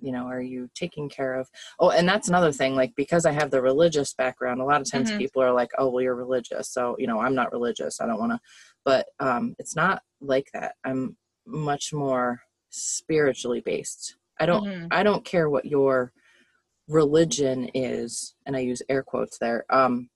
you 0.01 0.11
know 0.11 0.25
are 0.27 0.41
you 0.41 0.69
taking 0.75 1.07
care 1.09 1.35
of 1.35 1.49
oh 1.79 1.91
and 1.91 2.07
that's 2.07 2.27
another 2.27 2.51
thing 2.51 2.75
like 2.75 2.93
because 2.95 3.25
i 3.25 3.31
have 3.31 3.51
the 3.51 3.61
religious 3.61 4.13
background 4.13 4.59
a 4.59 4.65
lot 4.65 4.81
of 4.81 4.89
times 4.89 5.11
Mhm. 5.11 5.17
people 5.17 5.41
are 5.41 5.53
like 5.53 5.71
oh 5.77 5.89
well 5.89 6.01
you're 6.01 6.15
religious 6.15 6.69
so 6.69 6.95
you 6.99 7.07
know 7.07 7.19
i'm 7.19 7.35
not 7.35 7.51
religious 7.51 8.01
i 8.01 8.05
don't 8.07 8.19
want 8.19 8.31
to 8.31 8.39
but 8.83 9.07
um 9.19 9.55
it's 9.59 9.75
not 9.75 10.01
like 10.21 10.49
that 10.53 10.75
i'm 10.83 11.15
much 11.45 11.93
more 11.93 12.41
spiritually 12.69 13.61
based 13.61 14.15
i 14.39 14.45
don't 14.45 14.63
Mhm. 14.65 14.87
i 14.91 15.03
don't 15.03 15.23
care 15.25 15.49
what 15.49 15.65
your 15.65 16.11
religion 16.87 17.69
is 17.73 18.35
and 18.45 18.55
i 18.55 18.59
use 18.59 18.81
air 18.89 19.03
quotes 19.03 19.37
there 19.37 19.65
um 19.69 20.09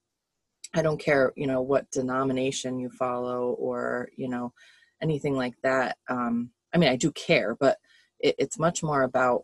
i 0.74 0.82
don't 0.82 1.00
care 1.00 1.32
you 1.36 1.46
know 1.46 1.62
what 1.62 1.90
denomination 1.90 2.78
you 2.78 2.90
follow 2.90 3.52
or 3.52 4.10
you 4.16 4.28
know 4.28 4.52
anything 5.00 5.34
like 5.34 5.54
that 5.62 5.96
um 6.08 6.50
i 6.74 6.78
mean 6.78 6.90
i 6.90 6.96
do 6.96 7.10
care 7.12 7.54
but 7.54 7.78
it, 8.20 8.34
it's 8.38 8.58
much 8.58 8.82
more 8.82 9.02
about 9.02 9.42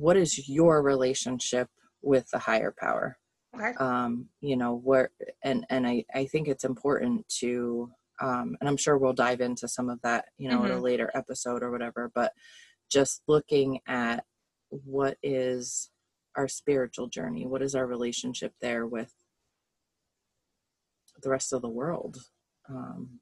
what 0.00 0.16
is 0.16 0.48
your 0.48 0.80
relationship 0.82 1.68
with 2.02 2.26
the 2.30 2.38
higher 2.38 2.74
power 2.78 3.18
Okay. 3.54 3.72
um 3.78 4.28
you 4.40 4.56
know 4.56 4.76
where 4.76 5.10
and 5.42 5.66
and 5.70 5.86
i 5.86 6.04
i 6.14 6.24
think 6.24 6.46
it's 6.48 6.64
important 6.64 7.28
to 7.40 7.90
um 8.20 8.56
and 8.60 8.68
i'm 8.68 8.76
sure 8.76 8.96
we'll 8.96 9.12
dive 9.12 9.40
into 9.40 9.66
some 9.68 9.90
of 9.90 10.00
that 10.02 10.26
you 10.38 10.48
know 10.48 10.64
in 10.64 10.70
a 10.70 10.80
later 10.80 11.10
episode 11.14 11.62
or 11.62 11.70
whatever 11.70 12.10
but 12.14 12.32
just 12.90 13.22
looking 13.28 13.80
at 13.88 14.24
what 14.70 15.18
is 15.22 15.90
our 16.36 16.46
spiritual 16.48 17.08
journey 17.08 17.44
what 17.44 17.60
is 17.60 17.74
our 17.74 17.86
relationship 17.86 18.52
there 18.60 18.86
with 18.86 19.12
the 21.22 21.28
rest 21.28 21.52
of 21.52 21.60
the 21.60 21.68
world 21.68 22.16
um 22.68 23.20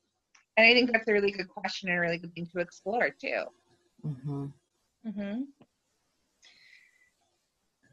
And 0.58 0.66
I 0.66 0.72
think 0.74 0.92
that's 0.92 1.08
a 1.08 1.12
really 1.12 1.32
good 1.32 1.48
question 1.48 1.88
and 1.88 1.98
a 1.98 2.00
really 2.02 2.18
good 2.18 2.34
thing 2.34 2.46
to 2.52 2.60
explore 2.60 3.08
too. 3.10 3.44
mhm. 4.04 4.52
Mm-hmm. 5.06 5.42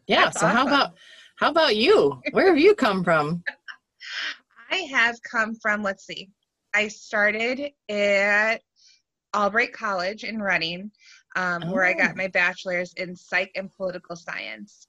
Yeah 0.07 0.25
That's 0.25 0.39
so 0.39 0.47
how 0.47 0.65
about 0.67 0.93
how 1.37 1.49
about 1.49 1.75
you? 1.75 2.21
Where 2.31 2.47
have 2.47 2.57
you 2.57 2.75
come 2.75 3.03
from? 3.03 3.43
I 4.71 4.77
have 4.91 5.15
come 5.29 5.55
from, 5.55 5.83
let's 5.83 6.05
see, 6.05 6.29
I 6.73 6.87
started 6.87 7.71
at 7.89 8.61
Albright 9.35 9.73
College 9.73 10.23
in 10.23 10.41
Reading, 10.41 10.91
um, 11.35 11.71
where 11.71 11.83
I 11.83 11.93
Oh. 11.93 11.97
got 11.97 12.15
my 12.15 12.27
bachelor's 12.27 12.93
in 12.93 13.15
psych 13.15 13.51
and 13.55 13.71
political 13.71 14.15
science. 14.15 14.87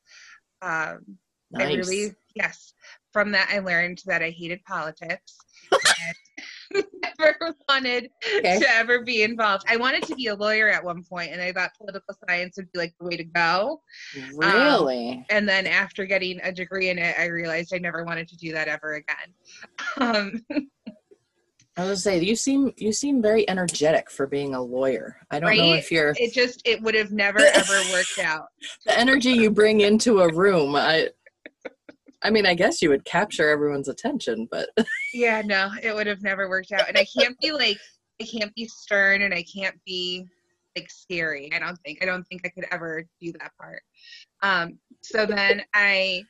Um, 0.62 1.18
I 1.56 1.64
nice. 1.64 1.76
really, 1.88 2.14
yes, 2.34 2.72
from 3.12 3.32
that 3.32 3.48
I 3.52 3.58
learned 3.58 4.02
that 4.06 4.22
I 4.22 4.30
hated 4.30 4.62
politics. 4.64 5.36
and 5.72 6.16
never 7.18 7.54
wanted 7.68 8.10
Okay. 8.38 8.58
to 8.58 8.68
ever 8.70 9.02
be 9.02 9.22
involved. 9.22 9.64
I 9.68 9.76
wanted 9.76 10.02
to 10.04 10.14
be 10.14 10.26
a 10.28 10.34
lawyer 10.34 10.68
at 10.68 10.82
one 10.84 11.02
point, 11.04 11.30
and 11.32 11.40
I 11.40 11.52
thought 11.52 11.70
political 11.78 12.14
science 12.28 12.56
would 12.56 12.70
be 12.72 12.78
like 12.78 12.94
the 13.00 13.06
way 13.06 13.16
to 13.16 13.24
go. 13.24 13.80
really 14.34 15.24
And 15.30 15.48
then 15.48 15.66
after 15.66 16.04
getting 16.06 16.40
a 16.42 16.52
degree 16.52 16.90
in 16.90 16.98
it, 16.98 17.16
I 17.18 17.26
realized 17.26 17.72
I 17.74 17.78
never 17.78 18.04
wanted 18.04 18.28
to 18.28 18.36
do 18.36 18.52
that 18.52 18.68
ever 18.68 18.94
again. 18.94 19.34
Um, 19.98 20.44
I 21.78 21.82
was 21.82 21.88
gonna 22.04 22.18
say 22.18 22.20
you 22.24 22.36
seem 22.36 22.72
you 22.76 22.92
seem 22.92 23.20
very 23.20 23.48
energetic 23.48 24.10
for 24.10 24.26
being 24.26 24.54
a 24.54 24.62
lawyer. 24.62 25.18
I 25.30 25.38
don't 25.40 25.56
know 25.56 25.72
if 25.74 25.90
you're 25.90 26.14
it 26.18 26.32
just 26.32 26.62
it 26.64 26.80
would 26.82 26.94
have 26.94 27.12
never 27.12 27.38
ever 27.54 27.82
worked 27.92 28.18
out. 28.18 28.46
the 28.86 28.98
energy 28.98 29.32
you 29.32 29.50
bring 29.50 29.82
into 29.82 30.20
a 30.20 30.32
room. 30.32 30.74
I 30.74 31.10
I 32.22 32.30
mean, 32.30 32.46
I 32.46 32.54
guess 32.54 32.82
you 32.82 32.88
would 32.90 33.04
capture 33.04 33.48
everyone's 33.48 33.88
attention, 33.88 34.48
but 34.50 34.68
Yeah, 35.14 35.42
no, 35.44 35.70
it 35.82 35.94
would 35.94 36.06
have 36.06 36.22
never 36.22 36.48
worked 36.48 36.72
out. 36.72 36.88
And 36.88 36.96
I 36.96 37.06
can't 37.18 37.38
be 37.40 37.52
like 37.52 37.78
I 38.20 38.24
can't 38.24 38.54
be 38.54 38.66
stern 38.66 39.22
and 39.22 39.34
I 39.34 39.44
can't 39.44 39.76
be 39.84 40.26
like 40.76 40.90
scary. 40.90 41.50
I 41.54 41.58
don't 41.58 41.78
think. 41.84 42.02
I 42.02 42.06
don't 42.06 42.24
think 42.24 42.42
I 42.44 42.48
could 42.48 42.66
ever 42.70 43.04
do 43.20 43.32
that 43.32 43.52
part. 43.60 43.82
Um, 44.42 44.78
so 45.02 45.26
then 45.26 45.62
I 45.74 46.22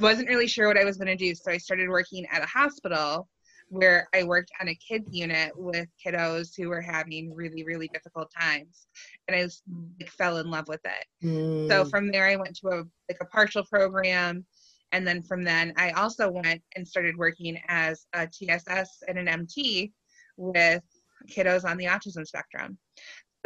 wasn't 0.00 0.28
really 0.28 0.46
sure 0.46 0.66
what 0.66 0.78
I 0.78 0.84
was 0.84 0.96
going 0.96 1.08
to 1.08 1.16
do. 1.16 1.34
So 1.34 1.50
I 1.50 1.58
started 1.58 1.88
working 1.88 2.26
at 2.32 2.42
a 2.42 2.46
hospital 2.46 3.28
where 3.68 4.08
I 4.12 4.24
worked 4.24 4.50
on 4.60 4.68
a 4.68 4.74
kids 4.74 5.06
unit 5.12 5.52
with 5.56 5.86
kiddos 6.04 6.50
who 6.56 6.68
were 6.68 6.80
having 6.80 7.32
really, 7.32 7.62
really 7.62 7.88
difficult 7.94 8.28
times. 8.36 8.88
And 9.28 9.36
I 9.36 9.44
just, 9.44 9.62
like, 10.00 10.10
fell 10.10 10.38
in 10.38 10.50
love 10.50 10.66
with 10.66 10.80
it. 10.84 11.26
Mm. 11.26 11.68
So 11.68 11.84
from 11.84 12.10
there, 12.10 12.26
I 12.26 12.34
went 12.34 12.56
to 12.56 12.68
a 12.68 12.84
like 13.08 13.18
a 13.20 13.26
partial 13.26 13.64
program, 13.64 14.44
and 14.92 15.06
then 15.06 15.22
from 15.22 15.44
then, 15.44 15.72
I 15.76 15.90
also 15.92 16.30
went 16.30 16.62
and 16.76 16.86
started 16.86 17.16
working 17.16 17.58
as 17.68 18.06
a 18.12 18.26
TSS 18.26 19.02
and 19.08 19.18
an 19.18 19.28
MT 19.28 19.92
with 20.36 20.82
kiddos 21.28 21.64
on 21.64 21.76
the 21.76 21.84
autism 21.84 22.26
spectrum. 22.26 22.78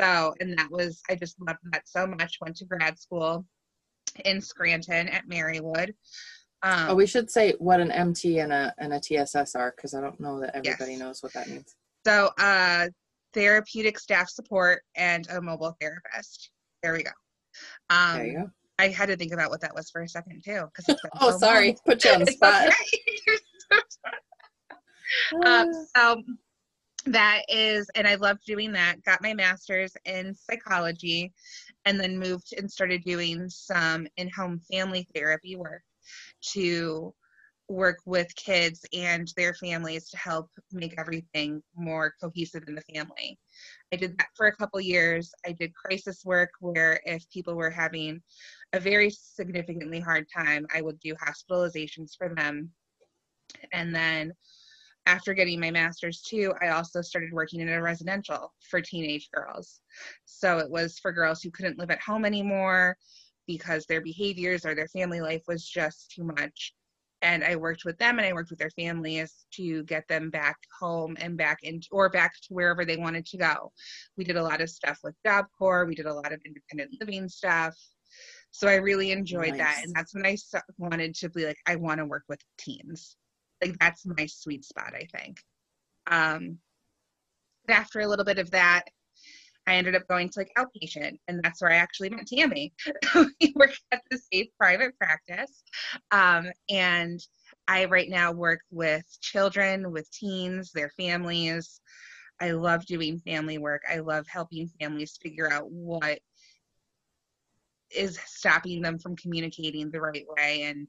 So, 0.00 0.34
and 0.40 0.58
that 0.58 0.70
was 0.70 1.02
I 1.08 1.14
just 1.14 1.36
loved 1.40 1.58
that 1.72 1.88
so 1.88 2.06
much. 2.06 2.38
Went 2.40 2.56
to 2.56 2.64
grad 2.64 2.98
school 2.98 3.44
in 4.24 4.40
Scranton 4.40 5.08
at 5.08 5.28
Marywood. 5.28 5.94
Um, 6.62 6.90
oh, 6.90 6.94
we 6.94 7.06
should 7.06 7.30
say 7.30 7.52
what 7.58 7.80
an 7.80 7.90
MT 7.92 8.38
and 8.38 8.52
a 8.52 8.74
and 8.78 8.94
a 8.94 9.00
TSS 9.00 9.54
are 9.54 9.72
because 9.76 9.94
I 9.94 10.00
don't 10.00 10.18
know 10.18 10.40
that 10.40 10.56
everybody 10.56 10.92
Yes. 10.92 11.00
knows 11.00 11.22
what 11.22 11.32
that 11.34 11.48
means. 11.48 11.74
So, 12.06 12.30
uh, 12.38 12.88
therapeutic 13.34 13.98
staff 13.98 14.28
support 14.28 14.82
and 14.96 15.28
a 15.30 15.40
mobile 15.40 15.76
therapist. 15.80 16.50
There 16.82 16.92
we 16.94 17.02
go. 17.02 17.10
Um, 17.90 18.16
There 18.16 18.26
you 18.26 18.38
go. 18.38 18.50
I 18.78 18.88
had 18.88 19.06
to 19.06 19.16
think 19.16 19.32
about 19.32 19.50
what 19.50 19.60
that 19.60 19.74
was 19.74 19.90
for 19.90 20.02
a 20.02 20.08
second 20.08 20.42
too. 20.44 20.68
'cause 20.74 20.84
it's 20.88 21.02
Oh, 21.20 21.30
so 21.30 21.38
sorry, 21.38 21.68
long. 21.68 21.76
put 21.86 22.04
you 22.04 22.10
on 22.12 22.20
the 22.20 22.26
spot. 22.32 22.72
um, 25.46 25.86
so 25.96 26.22
that 27.06 27.42
is, 27.48 27.88
and 27.94 28.08
I 28.08 28.14
loved 28.16 28.44
doing 28.46 28.72
that. 28.72 29.02
Got 29.04 29.22
my 29.22 29.34
master's 29.34 29.94
in 30.04 30.34
psychology, 30.34 31.32
and 31.84 32.00
then 32.00 32.18
moved 32.18 32.54
and 32.56 32.70
started 32.70 33.04
doing 33.04 33.48
some 33.48 34.06
in-home 34.16 34.60
family 34.70 35.06
therapy 35.14 35.56
work 35.56 35.82
to 36.52 37.14
work 37.68 37.98
with 38.04 38.34
kids 38.36 38.84
and 38.92 39.32
their 39.36 39.54
families 39.54 40.08
to 40.10 40.16
help 40.16 40.50
make 40.72 40.94
everything 40.98 41.62
more 41.74 42.14
cohesive 42.20 42.64
in 42.68 42.74
the 42.74 42.94
family. 42.94 43.38
I 43.92 43.96
did 43.96 44.18
that 44.18 44.28
for 44.36 44.46
a 44.46 44.56
couple 44.56 44.80
years. 44.80 45.32
I 45.46 45.52
did 45.52 45.74
crisis 45.74 46.24
work 46.24 46.50
where 46.60 47.00
if 47.04 47.28
people 47.30 47.54
were 47.54 47.70
having 47.70 48.22
a 48.72 48.80
very 48.80 49.10
significantly 49.10 50.00
hard 50.00 50.26
time, 50.34 50.66
I 50.74 50.82
would 50.82 51.00
do 51.00 51.14
hospitalizations 51.14 52.16
for 52.16 52.34
them. 52.34 52.70
And 53.72 53.94
then 53.94 54.32
after 55.06 55.34
getting 55.34 55.60
my 55.60 55.70
master's 55.70 56.22
too, 56.22 56.52
I 56.60 56.68
also 56.68 57.02
started 57.02 57.32
working 57.32 57.60
in 57.60 57.68
a 57.68 57.82
residential 57.82 58.52
for 58.60 58.80
teenage 58.80 59.30
girls. 59.32 59.80
So 60.24 60.58
it 60.58 60.70
was 60.70 60.98
for 60.98 61.12
girls 61.12 61.42
who 61.42 61.50
couldn't 61.50 61.78
live 61.78 61.90
at 61.90 62.00
home 62.00 62.24
anymore 62.24 62.96
because 63.46 63.84
their 63.84 64.00
behaviors 64.00 64.64
or 64.64 64.74
their 64.74 64.88
family 64.88 65.20
life 65.20 65.42
was 65.46 65.68
just 65.68 66.10
too 66.10 66.24
much. 66.24 66.74
And 67.24 67.42
I 67.42 67.56
worked 67.56 67.86
with 67.86 67.96
them 67.98 68.18
and 68.18 68.26
I 68.26 68.34
worked 68.34 68.50
with 68.50 68.58
their 68.58 68.70
families 68.70 69.46
to 69.54 69.82
get 69.84 70.06
them 70.08 70.28
back 70.28 70.58
home 70.78 71.16
and 71.18 71.38
back 71.38 71.58
into 71.62 71.88
or 71.90 72.10
back 72.10 72.34
to 72.34 72.54
wherever 72.54 72.84
they 72.84 72.98
wanted 72.98 73.24
to 73.26 73.38
go. 73.38 73.72
We 74.18 74.24
did 74.24 74.36
a 74.36 74.42
lot 74.42 74.60
of 74.60 74.68
stuff 74.68 74.98
with 75.02 75.14
Job 75.24 75.46
Corps, 75.58 75.86
we 75.86 75.94
did 75.94 76.06
a 76.06 76.12
lot 76.14 76.32
of 76.32 76.40
independent 76.44 76.90
living 77.00 77.28
stuff. 77.28 77.74
So 78.50 78.68
I 78.68 78.74
really 78.74 79.10
enjoyed 79.10 79.58
that. 79.58 79.80
And 79.82 79.92
that's 79.94 80.14
when 80.14 80.26
I 80.26 80.36
wanted 80.78 81.14
to 81.16 81.30
be 81.30 81.46
like, 81.46 81.58
I 81.66 81.76
want 81.76 81.98
to 81.98 82.04
work 82.04 82.24
with 82.28 82.40
teens. 82.58 83.16
Like 83.62 83.76
that's 83.80 84.04
my 84.04 84.26
sweet 84.26 84.64
spot, 84.64 84.92
I 84.94 85.06
think. 85.18 85.38
Um, 86.06 86.58
but 87.66 87.76
after 87.76 88.00
a 88.00 88.06
little 88.06 88.24
bit 88.24 88.38
of 88.38 88.50
that, 88.50 88.84
I 89.66 89.76
ended 89.76 89.94
up 89.94 90.06
going 90.08 90.28
to 90.28 90.40
like 90.40 90.52
outpatient, 90.58 91.18
and 91.28 91.40
that's 91.42 91.62
where 91.62 91.70
I 91.70 91.76
actually 91.76 92.10
met 92.10 92.26
Tammy. 92.26 92.72
we 93.14 93.52
work 93.56 93.74
at 93.92 94.02
the 94.10 94.18
safe 94.32 94.48
private 94.58 94.96
practice, 94.98 95.62
um, 96.10 96.50
and 96.68 97.20
I 97.66 97.86
right 97.86 98.10
now 98.10 98.32
work 98.32 98.60
with 98.70 99.04
children, 99.20 99.90
with 99.90 100.10
teens, 100.10 100.70
their 100.72 100.90
families. 100.90 101.80
I 102.40 102.50
love 102.50 102.84
doing 102.84 103.20
family 103.20 103.58
work. 103.58 103.82
I 103.90 104.00
love 104.00 104.26
helping 104.28 104.68
families 104.80 105.18
figure 105.22 105.50
out 105.50 105.70
what 105.70 106.18
is 107.94 108.18
stopping 108.26 108.82
them 108.82 108.98
from 108.98 109.16
communicating 109.16 109.90
the 109.90 110.00
right 110.00 110.26
way 110.36 110.62
and 110.62 110.88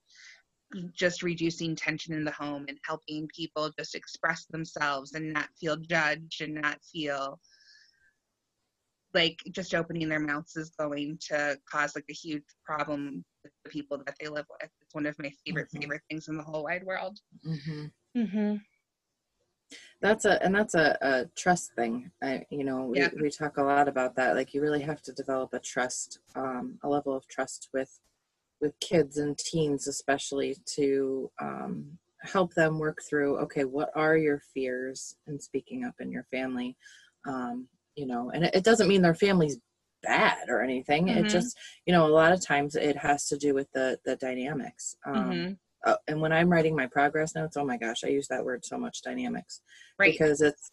just 0.93 1.23
reducing 1.23 1.75
tension 1.75 2.13
in 2.13 2.23
the 2.23 2.31
home 2.31 2.65
and 2.67 2.77
helping 2.83 3.27
people 3.27 3.71
just 3.77 3.95
express 3.95 4.45
themselves 4.45 5.13
and 5.13 5.31
not 5.31 5.47
feel 5.59 5.77
judged 5.77 6.41
and 6.41 6.55
not 6.55 6.79
feel 6.83 7.39
like 9.15 9.41
just 9.51 9.73
opening 9.73 10.09
their 10.09 10.19
mouths 10.19 10.55
is 10.57 10.71
going 10.77 11.17
to 11.29 11.57
cause 11.71 11.95
like 11.95 12.05
a 12.09 12.13
huge 12.13 12.43
problem 12.63 13.23
with 13.43 13.53
the 13.63 13.69
people 13.71 13.97
that 14.05 14.15
they 14.19 14.27
live 14.27 14.45
with. 14.51 14.69
It's 14.81 14.93
one 14.93 15.05
of 15.07 15.17
my 15.17 15.31
favorite 15.45 15.69
Mhm. 15.73 15.81
favorite 15.81 16.01
things 16.09 16.27
in 16.27 16.37
the 16.37 16.43
whole 16.43 16.63
wide 16.65 16.83
world. 16.83 17.17
Mm-hmm. 17.47 17.85
Mm-hmm. 18.17 18.55
That's 20.01 20.25
a 20.25 20.43
and 20.43 20.53
that's 20.53 20.75
a, 20.75 20.97
a 21.01 21.25
trust 21.35 21.73
thing. 21.73 22.11
I, 22.21 22.45
you 22.49 22.63
know, 22.63 22.83
we, 22.83 22.99
Yeah. 22.99 23.09
we 23.19 23.29
talk 23.31 23.57
a 23.57 23.63
lot 23.63 23.87
about 23.87 24.15
that. 24.17 24.35
Like 24.35 24.53
you 24.53 24.61
really 24.61 24.81
have 24.81 25.01
to 25.03 25.13
develop 25.13 25.53
a 25.53 25.59
trust, 25.59 26.19
um, 26.35 26.77
a 26.83 26.89
level 26.89 27.15
of 27.15 27.27
trust 27.27 27.69
with 27.73 27.99
with 28.61 28.79
kids 28.79 29.17
and 29.17 29.37
teens, 29.37 29.87
especially 29.87 30.55
to 30.65 31.31
um, 31.41 31.97
help 32.21 32.53
them 32.53 32.77
work 32.79 33.01
through. 33.07 33.37
Okay, 33.39 33.63
what 33.63 33.89
are 33.95 34.17
your 34.17 34.39
fears 34.53 35.15
in 35.27 35.39
speaking 35.39 35.83
up 35.85 35.95
in 35.99 36.11
your 36.11 36.25
family? 36.31 36.77
Um, 37.27 37.67
you 37.95 38.05
know, 38.05 38.31
and 38.31 38.45
it, 38.45 38.55
it 38.55 38.63
doesn't 38.63 38.87
mean 38.87 39.01
their 39.01 39.15
family's 39.15 39.57
bad 40.03 40.49
or 40.49 40.61
anything. 40.61 41.07
It 41.09 41.25
Mhm. 41.25 41.29
just, 41.31 41.57
you 41.85 41.93
know, 41.93 42.05
a 42.05 42.09
lot 42.09 42.31
of 42.31 42.41
times 42.41 42.75
it 42.75 42.97
has 42.97 43.27
to 43.29 43.37
do 43.37 43.53
with 43.53 43.71
the 43.73 43.99
the 44.05 44.15
dynamics. 44.17 44.95
Um, 45.05 45.15
mm-hmm. 45.15 45.53
uh, 45.85 45.95
and 46.07 46.21
when 46.21 46.31
I'm 46.33 46.49
writing 46.49 46.75
my 46.75 46.87
progress 46.87 47.35
notes, 47.35 47.57
oh 47.57 47.65
my 47.65 47.77
gosh, 47.77 48.03
I 48.03 48.09
use 48.09 48.27
that 48.27 48.43
word 48.45 48.65
so 48.65 48.77
much 48.77 49.01
dynamics 49.01 49.61
Right. 49.97 50.11
because 50.11 50.41
it's 50.41 50.71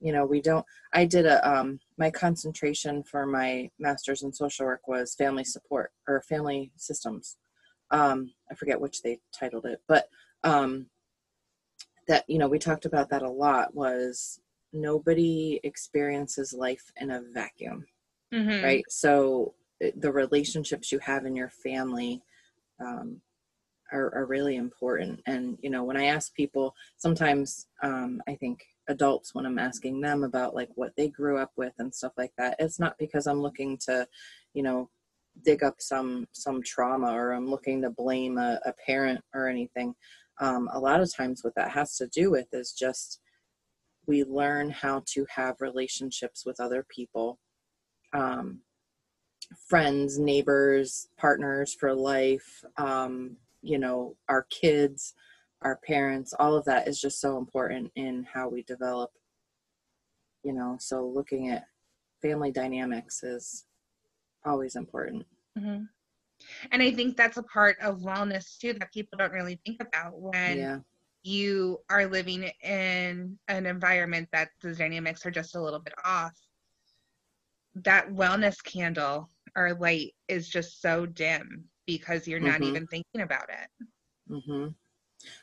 you 0.00 0.12
know 0.12 0.26
we 0.26 0.40
don't 0.40 0.66
i 0.92 1.04
did 1.04 1.26
a 1.26 1.48
um 1.48 1.78
my 1.96 2.10
concentration 2.10 3.04
for 3.04 3.24
my 3.24 3.70
master's 3.78 4.22
in 4.24 4.32
social 4.32 4.66
work 4.66 4.88
was 4.88 5.14
family 5.14 5.44
support 5.44 5.92
or 6.08 6.20
family 6.22 6.72
systems 6.76 7.36
um 7.92 8.32
i 8.50 8.54
forget 8.54 8.80
which 8.80 9.00
they 9.02 9.20
titled 9.32 9.64
it 9.64 9.80
but 9.86 10.08
um 10.42 10.86
that 12.08 12.24
you 12.28 12.36
know 12.36 12.48
we 12.48 12.58
talked 12.58 12.84
about 12.84 13.08
that 13.10 13.22
a 13.22 13.30
lot 13.30 13.74
was 13.76 14.40
nobody 14.72 15.60
experiences 15.64 16.52
life 16.52 16.92
in 17.00 17.10
a 17.10 17.22
vacuum 17.32 17.84
mm-hmm. 18.32 18.64
right? 18.64 18.84
So 18.88 19.54
uh, 19.84 19.88
the 19.96 20.12
relationships 20.12 20.90
you 20.90 20.98
have 21.00 21.26
in 21.26 21.36
your 21.36 21.50
family 21.50 22.22
um, 22.80 23.20
are, 23.92 24.14
are 24.14 24.26
really 24.26 24.56
important. 24.56 25.20
And 25.26 25.58
you 25.62 25.70
know 25.70 25.84
when 25.84 25.96
i 25.96 26.04
ask 26.04 26.34
people 26.34 26.74
sometimes 26.96 27.66
um, 27.82 28.20
i 28.26 28.34
think 28.34 28.64
adults 28.88 29.34
when 29.34 29.46
i'm 29.46 29.58
asking 29.58 30.00
them 30.00 30.24
about 30.24 30.54
like 30.54 30.70
what 30.74 30.92
they 30.96 31.08
grew 31.08 31.38
up 31.38 31.52
with 31.56 31.72
and 31.78 31.94
stuff 31.94 32.12
like 32.18 32.32
that 32.36 32.56
it's 32.58 32.80
not 32.80 32.98
because 32.98 33.28
i'm 33.28 33.40
looking 33.40 33.78
to 33.78 34.06
you 34.54 34.62
know 34.62 34.90
dig 35.44 35.62
up 35.62 35.76
some 35.78 36.26
some 36.32 36.60
trauma 36.64 37.12
or 37.12 37.32
i'm 37.32 37.48
looking 37.48 37.80
to 37.80 37.90
blame 37.90 38.38
a, 38.38 38.58
a 38.66 38.72
parent 38.84 39.20
or 39.34 39.48
anything. 39.48 39.94
Um, 40.40 40.68
a 40.72 40.80
lot 40.80 41.00
of 41.00 41.14
times 41.14 41.44
what 41.44 41.54
that 41.54 41.70
has 41.70 41.96
to 41.98 42.08
do 42.08 42.30
with 42.30 42.46
is 42.52 42.72
just 42.72 43.20
we 44.06 44.24
learn 44.24 44.70
how 44.70 45.02
to 45.06 45.26
have 45.34 45.60
relationships 45.60 46.44
with 46.44 46.60
other 46.60 46.84
people 46.88 47.38
um, 48.12 48.60
friends 49.68 50.18
neighbors 50.18 51.08
partners 51.16 51.74
for 51.74 51.94
life 51.94 52.64
um, 52.76 53.36
you 53.62 53.78
know 53.78 54.16
our 54.28 54.46
kids 54.50 55.14
our 55.62 55.78
parents 55.86 56.34
all 56.38 56.54
of 56.56 56.64
that 56.64 56.88
is 56.88 57.00
just 57.00 57.20
so 57.20 57.38
important 57.38 57.90
in 57.96 58.26
how 58.32 58.48
we 58.48 58.62
develop 58.62 59.10
you 60.42 60.52
know 60.52 60.76
so 60.80 61.06
looking 61.06 61.50
at 61.50 61.66
family 62.20 62.50
dynamics 62.50 63.22
is 63.22 63.64
always 64.44 64.76
important 64.76 65.24
Mm-hmm. 65.58 65.84
And 66.72 66.82
I 66.82 66.90
think 66.90 67.16
that's 67.16 67.36
a 67.36 67.42
part 67.42 67.76
of 67.80 68.00
wellness 68.00 68.58
too 68.58 68.72
that 68.74 68.92
people 68.92 69.18
don't 69.18 69.32
really 69.32 69.60
think 69.64 69.80
about 69.80 70.18
when 70.20 70.58
yeah 70.58 70.78
you 71.22 71.78
are 71.88 72.06
living 72.06 72.50
in 72.62 73.38
an 73.48 73.66
environment 73.66 74.28
that 74.32 74.48
the 74.60 74.74
dynamics 74.74 75.24
are 75.24 75.30
just 75.30 75.54
a 75.54 75.60
little 75.62 75.78
bit 75.80 75.94
off. 76.04 76.32
That 77.74 78.08
wellness 78.08 78.62
candle 78.62 79.28
or 79.56 79.74
light 79.74 80.14
is 80.28 80.48
just 80.48 80.80
so 80.82 81.06
dim 81.06 81.64
because 81.86 82.26
you're 82.26 82.40
not 82.40 82.60
Mhm. 82.60 82.68
even 82.68 82.86
thinking 82.86 83.20
about 83.22 83.48
it. 83.48 83.86
Mm-hmm. 84.30 84.68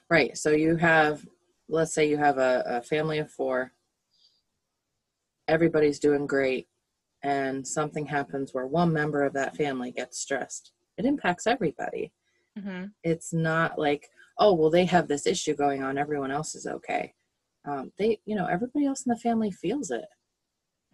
right 0.09 0.37
so 0.37 0.51
you 0.51 0.75
have 0.77 1.27
let's 1.67 1.93
say 1.93 2.09
you 2.09 2.17
have 2.17 2.37
a, 2.37 2.63
a 2.65 2.81
family 2.81 3.19
of 3.19 3.29
four 3.29 3.73
everybody's 5.47 5.99
doing 5.99 6.25
great 6.25 6.67
and 7.23 7.67
something 7.67 8.05
happens 8.05 8.53
where 8.53 8.65
one 8.67 8.91
member 8.93 9.23
of 9.23 9.33
that 9.33 9.55
family 9.55 9.91
gets 9.91 10.17
stressed 10.19 10.71
it 10.97 11.05
impacts 11.05 11.45
everybody 11.45 12.11
Mm-hmm. 12.57 12.85
it's 13.03 13.31
not 13.31 13.77
like 13.77 14.09
oh 14.39 14.53
well 14.53 14.69
they 14.69 14.85
have 14.85 15.07
this 15.07 15.25
issue 15.27 15.55
going 15.55 15.83
on 15.83 15.97
everyone 15.97 16.31
else 16.31 16.55
is 16.55 16.65
okay 16.65 17.13
um, 17.65 17.91
they 17.97 18.19
you 18.25 18.35
know 18.35 18.45
everybody 18.45 18.85
else 18.85 19.05
in 19.05 19.09
the 19.09 19.19
family 19.19 19.51
feels 19.51 19.91
it 19.91 20.05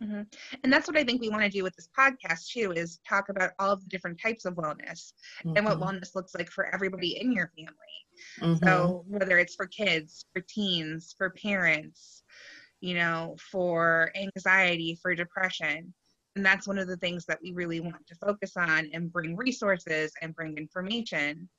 hmm 0.01 0.23
And 0.63 0.73
that's 0.73 0.87
what 0.89 0.97
I 0.97 1.03
think 1.05 1.21
we 1.21 1.29
want 1.29 1.43
to 1.43 1.49
do 1.49 1.63
with 1.63 1.75
this 1.75 1.87
podcast 1.97 2.49
too 2.49 2.73
is 2.73 2.99
talk 3.07 3.29
about 3.29 3.51
all 3.59 3.71
of 3.71 3.81
the 3.81 3.89
different 3.89 4.19
types 4.19 4.43
of 4.45 4.55
wellness 4.55 5.13
and 5.55 5.65
what 5.65 5.77
Mhm. 5.77 5.83
wellness 5.83 6.15
looks 6.15 6.35
like 6.35 6.49
for 6.49 6.65
everybody 6.73 7.17
in 7.21 7.31
your 7.31 7.49
family. 7.55 7.95
Mhm. 8.39 8.63
So 8.65 9.05
whether 9.07 9.37
it's 9.39 9.55
for 9.55 9.67
kids, 9.67 10.25
for 10.33 10.41
teens, 10.41 11.15
for 11.17 11.29
parents, 11.29 12.23
you 12.81 12.95
know, 12.95 13.37
for 13.51 14.11
anxiety, 14.15 14.99
for 15.01 15.15
depression. 15.15 15.93
And 16.35 16.45
that's 16.45 16.67
one 16.67 16.77
of 16.77 16.87
the 16.87 16.97
things 16.97 17.25
that 17.25 17.39
we 17.41 17.53
really 17.53 17.79
want 17.79 18.05
to 18.07 18.15
focus 18.15 18.57
on 18.57 18.89
and 18.93 19.11
bring 19.11 19.37
resources 19.37 20.11
and 20.21 20.35
bring 20.35 20.57
information. 20.57 21.49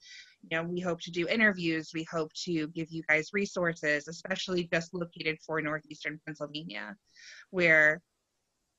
You 0.43 0.59
know, 0.59 0.65
we 0.65 0.81
hope 0.81 1.01
to 1.03 1.11
do 1.11 1.27
interviews. 1.29 1.91
We 1.95 2.05
hope 2.05 2.33
to 2.45 2.69
give 2.69 2.91
you 2.91 3.03
guys 3.09 3.31
resources, 3.33 4.07
especially 4.09 4.69
just 4.73 4.95
located 4.95 5.39
for 5.45 5.61
Northeastern 5.63 6.21
Pennsylvania, 6.27 6.95
where 7.51 8.03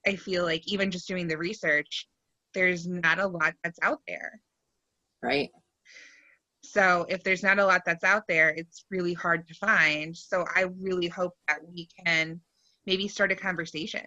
I 0.05 0.15
feel 0.15 0.43
like 0.43 0.67
even 0.67 0.91
just 0.91 1.07
doing 1.07 1.27
the 1.27 1.37
research, 1.37 2.07
there's 2.53 2.87
not 2.87 3.19
a 3.19 3.27
lot 3.27 3.55
that's 3.63 3.79
out 3.81 4.01
there. 4.07 4.39
right. 5.21 5.49
So 6.63 7.05
if 7.09 7.23
there's 7.23 7.43
not 7.43 7.59
a 7.59 7.65
lot 7.65 7.83
that's 7.85 8.03
out 8.03 8.23
there, 8.27 8.49
it's 8.49 8.85
really 8.91 9.13
hard 9.13 9.47
to 9.47 9.53
find. 9.55 10.15
So 10.15 10.45
I 10.55 10.65
really 10.79 11.07
hope 11.07 11.33
that 11.47 11.59
we 11.67 11.87
can 12.05 12.41
maybe 12.85 13.07
start 13.07 13.31
a 13.31 13.35
conversation 13.35 14.05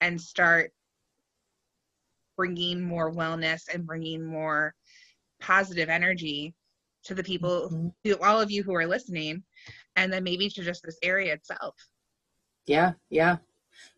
and 0.00 0.20
start 0.20 0.72
bringing 2.40 2.80
more 2.80 3.12
wellness 3.12 3.64
and 3.70 3.86
bringing 3.86 4.24
more 4.24 4.74
positive 5.42 5.90
energy 5.90 6.54
to 7.04 7.14
the 7.14 7.22
people, 7.22 7.68
Mhm. 7.70 7.92
to 8.04 8.18
all 8.22 8.40
of 8.40 8.50
you 8.50 8.62
who 8.62 8.74
are 8.74 8.86
listening, 8.86 9.44
and 9.96 10.10
then 10.10 10.24
maybe 10.24 10.48
to 10.48 10.62
just 10.64 10.82
this 10.82 10.98
area 11.02 11.34
itself. 11.34 11.74
Yeah, 12.64 12.92
yeah. 13.10 13.36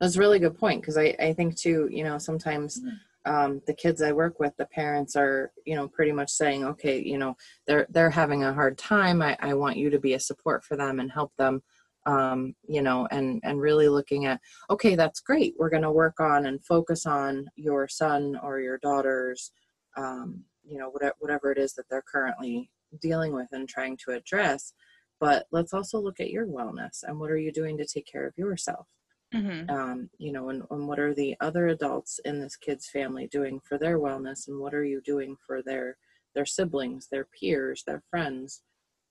That's 0.01 0.17
a 0.17 0.19
really 0.19 0.41
good 0.41 0.59
point 0.59 0.81
because 0.81 0.99
I, 0.99 1.15
I 1.21 1.33
think 1.35 1.57
too, 1.57 1.89
you 1.93 2.03
know, 2.03 2.19
sometimes 2.19 2.81
um, 3.25 3.63
the 3.69 3.75
kids 3.75 4.03
I 4.03 4.11
work 4.11 4.41
with, 4.41 4.57
the 4.57 4.67
parents 4.67 5.15
are, 5.15 5.53
you 5.65 5.77
know, 5.77 5.87
pretty 5.87 6.11
much 6.11 6.31
saying, 6.33 6.65
okay, 6.65 7.01
you 7.01 7.19
know, 7.19 7.37
they're 7.69 7.87
they're 7.91 8.11
having 8.11 8.43
a 8.43 8.53
hard 8.53 8.77
time. 8.77 9.23
I, 9.23 9.37
I 9.39 9.55
want 9.55 9.77
you 9.77 9.89
to 9.91 10.01
be 10.01 10.15
a 10.15 10.21
support 10.21 10.65
for 10.65 10.77
them 10.77 10.99
and 10.99 11.13
help 11.13 11.33
them, 11.37 11.63
um, 12.07 12.55
you 12.67 12.83
know, 12.83 13.07
and 13.11 13.41
and 13.45 13.61
really 13.61 13.89
looking 13.89 14.27
at, 14.27 14.41
okay, 14.71 14.95
that's 14.97 15.21
great. 15.21 15.55
We're 15.59 15.71
going 15.71 15.83
to 15.83 15.93
work 15.93 16.21
on 16.21 16.47
and 16.47 16.65
focus 16.65 17.07
on 17.07 17.47
your 17.57 17.89
son 17.89 18.39
or 18.43 18.61
your 18.61 18.79
daughter's, 18.79 19.53
um, 19.97 20.45
you 20.65 20.79
know, 20.79 20.91
whatever 20.91 21.15
whatever 21.21 21.53
it 21.53 21.59
is 21.59 21.75
that 21.75 21.85
they're 21.91 22.05
currently 22.11 22.71
dealing 23.01 23.33
with 23.35 23.49
and 23.53 23.69
trying 23.69 23.97
to 24.05 24.13
address. 24.13 24.75
But 25.21 25.47
let's 25.53 25.73
also 25.73 26.01
look 26.01 26.19
at 26.21 26.31
your 26.31 26.47
wellness 26.47 27.05
and 27.05 27.19
what 27.21 27.31
are 27.31 27.39
you 27.39 27.53
doing 27.53 27.77
to 27.79 27.87
take 27.87 28.07
care 28.07 28.27
of 28.27 28.37
yourself 28.37 28.87
Mm-hmm. 29.35 29.71
um, 29.75 30.11
you 30.19 30.31
know, 30.33 30.51
and, 30.51 30.63
and 30.71 30.87
what 30.87 30.99
are 30.99 31.15
the 31.15 31.35
other 31.41 31.69
adults 31.69 32.21
in 32.25 32.39
this 32.39 32.57
kid's 32.57 32.89
family 32.91 33.29
doing 33.29 33.61
for 33.67 33.79
their 33.79 33.99
wellness, 33.99 34.49
and 34.49 34.61
what 34.61 34.75
are 34.75 34.85
you 34.85 35.01
doing 35.01 35.37
for 35.47 35.63
their 35.63 35.97
their 36.35 36.45
siblings, 36.47 37.09
their 37.11 37.27
peers, 37.39 37.83
their 37.87 38.03
friends? 38.11 38.63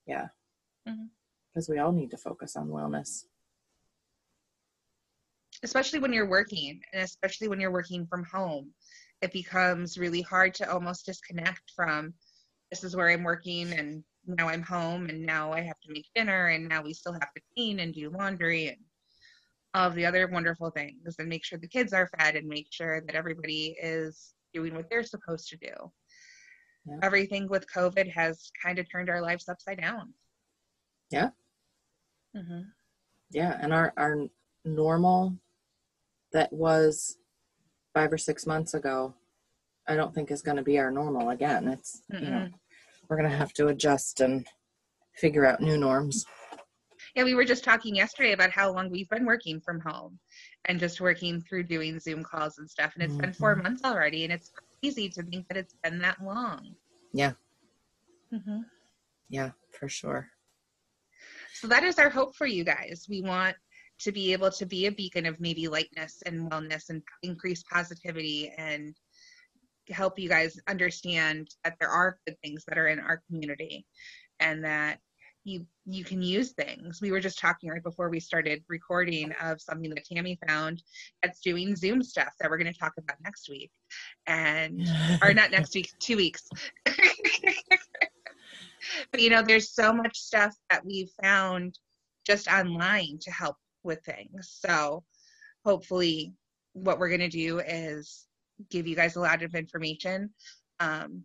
Yeah, 0.05 0.27
Mhm. 0.87 1.09
Because 1.53 1.69
we 1.69 1.79
all 1.79 1.91
need 1.91 2.11
to 2.11 2.17
focus 2.17 2.55
on 2.55 2.67
wellness. 2.69 3.25
especially 5.63 5.99
when 5.99 6.11
you're 6.13 6.29
working 6.29 6.81
and 6.93 7.03
especially 7.03 7.47
when 7.47 7.59
you're 7.59 7.71
working 7.71 8.05
from 8.07 8.23
home 8.25 8.71
it 9.21 9.31
becomes 9.31 9.97
really 9.97 10.21
hard 10.21 10.53
to 10.55 10.71
almost 10.71 11.05
disconnect 11.05 11.61
from 11.75 12.13
this 12.71 12.83
is 12.83 12.95
where 12.95 13.09
i'm 13.09 13.23
working 13.23 13.71
and 13.73 14.03
now 14.25 14.47
i'm 14.49 14.63
home 14.63 15.07
and 15.09 15.21
now 15.23 15.51
i 15.51 15.61
have 15.61 15.79
to 15.81 15.91
make 15.91 16.07
dinner 16.15 16.47
and 16.47 16.67
now 16.67 16.81
we 16.81 16.93
still 16.93 17.13
have 17.13 17.31
to 17.35 17.41
clean 17.53 17.79
and 17.81 17.93
do 17.93 18.09
laundry 18.09 18.69
and 18.69 18.77
all 19.75 19.87
of 19.87 19.93
the 19.95 20.05
other 20.05 20.27
wonderful 20.27 20.69
things 20.71 21.15
and 21.19 21.29
make 21.29 21.45
sure 21.45 21.59
the 21.59 21.67
kids 21.67 21.93
are 21.93 22.09
fed 22.17 22.35
and 22.35 22.47
make 22.47 22.67
sure 22.71 23.01
that 23.01 23.15
everybody 23.15 23.75
is 23.81 24.33
doing 24.53 24.73
what 24.73 24.89
they're 24.89 25.03
supposed 25.03 25.47
to 25.49 25.57
do 25.57 25.75
Yeah. 26.87 26.97
everything 27.03 27.47
with 27.47 27.71
covid 27.71 28.09
has 28.11 28.49
kind 28.63 28.79
of 28.79 28.89
turned 28.89 29.09
our 29.11 29.21
lives 29.21 29.47
upside 29.47 29.79
down 29.79 30.13
Yeah. 31.11 31.29
Hmm 32.35 32.61
Yeah, 33.31 33.57
and 33.61 33.73
our 33.73 33.93
our 33.97 34.27
normal 34.65 35.35
that 36.33 36.51
was 36.53 37.17
five 37.93 38.11
or 38.13 38.17
six 38.17 38.45
months 38.45 38.73
ago, 38.73 39.13
I 39.87 39.95
don't 39.95 40.13
think 40.15 40.31
is 40.31 40.41
going 40.41 40.57
to 40.57 40.63
be 40.63 40.79
our 40.79 40.91
normal 40.91 41.29
again. 41.29 41.67
It's 41.67 42.01
you 42.09 42.29
know 42.29 42.47
we're 43.09 43.17
going 43.17 43.29
to 43.29 43.35
have 43.37 43.53
to 43.53 43.67
adjust 43.67 44.21
and 44.21 44.47
figure 45.15 45.45
out 45.45 45.61
new 45.61 45.77
norms. 45.77 46.25
Yeah, 47.15 47.23
we 47.23 47.33
were 47.35 47.43
just 47.43 47.63
talking 47.65 47.95
yesterday 47.95 48.31
about 48.31 48.51
how 48.51 48.71
long 48.71 48.89
we've 48.89 49.09
been 49.09 49.25
working 49.25 49.59
from 49.59 49.81
home 49.81 50.17
and 50.65 50.79
just 50.79 51.01
working 51.01 51.41
through 51.41 51.63
doing 51.63 51.99
Zoom 51.99 52.23
calls 52.23 52.57
and 52.59 52.69
stuff. 52.69 52.93
And 52.93 53.03
it's 53.03 53.17
been 53.17 53.33
four 53.33 53.55
Mhm. 53.55 53.63
months 53.63 53.83
already, 53.83 54.23
and 54.23 54.31
it's 54.31 54.51
crazy 54.81 55.09
to 55.09 55.23
think 55.23 55.47
that 55.49 55.57
it's 55.57 55.73
been 55.83 55.99
that 55.99 56.23
long. 56.23 56.75
Yeah. 57.11 57.33
hmm 58.29 58.61
Yeah, 59.27 59.51
for 59.71 59.89
sure. 59.89 60.29
So 61.61 61.67
that 61.67 61.83
is 61.83 61.99
our 61.99 62.09
hope 62.09 62.35
for 62.35 62.47
you 62.47 62.63
guys. 62.63 63.05
We 63.07 63.21
want 63.21 63.55
to 63.99 64.11
be 64.11 64.33
able 64.33 64.49
to 64.49 64.65
be 64.65 64.87
a 64.87 64.91
beacon 64.91 65.27
of 65.27 65.39
maybe 65.39 65.67
lightness 65.67 66.23
and 66.25 66.49
wellness 66.49 66.89
and 66.89 67.03
increase 67.21 67.61
positivity 67.61 68.51
and 68.57 68.95
help 69.91 70.17
you 70.17 70.27
guys 70.27 70.59
understand 70.67 71.49
that 71.63 71.75
there 71.79 71.89
are 71.89 72.17
good 72.25 72.35
things 72.43 72.63
that 72.67 72.79
are 72.79 72.87
in 72.87 72.99
our 72.99 73.21
community 73.27 73.85
and 74.39 74.63
that 74.63 74.97
you 75.43 75.67
you 75.85 76.03
can 76.03 76.23
use 76.23 76.53
things. 76.53 76.99
We 76.99 77.11
were 77.11 77.19
just 77.19 77.37
talking 77.37 77.69
right 77.69 77.83
before 77.83 78.09
we 78.09 78.19
started 78.19 78.63
recording 78.67 79.31
of 79.39 79.61
something 79.61 79.91
that 79.91 80.05
Tammy 80.05 80.39
found 80.47 80.81
that's 81.21 81.41
doing 81.41 81.75
Zoom 81.75 82.01
stuff 82.01 82.33
that 82.39 82.49
we're 82.49 82.57
going 82.57 82.73
to 82.73 82.79
talk 82.79 82.93
about 82.97 83.17
next 83.23 83.49
week. 83.49 83.69
And 84.25 84.81
or 85.21 85.31
not 85.31 85.51
next 85.51 85.75
week, 85.75 85.91
two 85.99 86.17
weeks. 86.17 86.49
but 89.11 89.21
you 89.21 89.29
know, 89.29 89.41
there's 89.41 89.73
so 89.73 89.93
much 89.93 90.17
stuff 90.17 90.55
that 90.69 90.85
we've 90.85 91.11
found 91.21 91.77
just 92.25 92.47
online 92.47 93.17
to 93.21 93.31
help 93.31 93.55
with 93.83 93.99
things. 94.05 94.59
So 94.65 95.03
hopefully, 95.65 96.33
what 96.73 96.99
we're 96.99 97.09
going 97.09 97.21
to 97.21 97.29
do 97.29 97.59
is 97.59 98.25
give 98.69 98.87
you 98.87 98.95
guys 98.95 99.15
a 99.15 99.19
lot 99.19 99.43
of 99.43 99.55
information. 99.55 100.29
Um, 100.79 101.23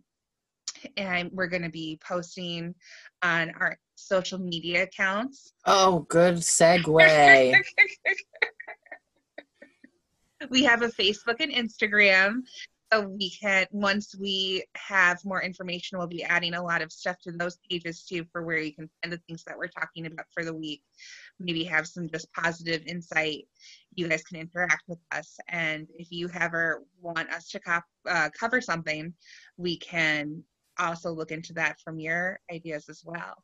and 0.95 1.31
we're 1.31 1.47
going 1.47 1.63
to 1.63 1.69
be 1.69 1.99
posting 2.07 2.75
on 3.23 3.51
our 3.59 3.77
social 3.95 4.37
media 4.37 4.83
accounts. 4.83 5.51
Oh, 5.65 6.05
good 6.09 6.35
segue. 6.35 7.55
we 10.49 10.63
have 10.63 10.83
a 10.83 10.89
Facebook 10.89 11.37
and 11.39 11.51
Instagram. 11.51 12.41
So 12.91 13.01
we 13.01 13.31
can 13.31 13.65
once 13.71 14.15
we 14.17 14.63
have 14.75 15.23
more 15.25 15.41
information, 15.41 15.97
we'll 15.97 16.07
be 16.07 16.23
adding 16.23 16.53
a 16.53 16.63
lot 16.63 16.81
of 16.81 16.91
stuff 16.91 17.17
to 17.23 17.31
those 17.31 17.57
pages 17.69 18.03
too 18.03 18.25
for 18.31 18.43
where 18.43 18.59
you 18.59 18.73
can 18.73 18.89
find 19.01 19.11
the 19.11 19.21
things 19.27 19.43
that 19.43 19.57
we're 19.57 19.67
talking 19.67 20.05
about 20.05 20.25
for 20.33 20.45
the 20.45 20.53
week. 20.53 20.81
Maybe 21.39 21.65
have 21.65 21.85
some 21.85 22.09
just 22.09 22.31
positive 22.31 22.83
insight. 22.87 23.45
You 23.95 24.07
guys 24.07 24.23
can 24.23 24.39
interact 24.39 24.83
with 24.87 24.99
us, 25.11 25.37
and 25.49 25.87
if 25.95 26.07
you 26.11 26.29
ever 26.33 26.83
want 27.01 27.29
us 27.29 27.49
to 27.49 27.59
cop, 27.59 27.83
uh, 28.09 28.29
cover 28.39 28.61
something, 28.61 29.13
we 29.57 29.77
can 29.77 30.43
also 30.79 31.11
look 31.11 31.31
into 31.31 31.53
that 31.53 31.79
from 31.81 31.99
your 31.99 32.39
ideas 32.51 32.87
as 32.89 33.01
well. 33.03 33.43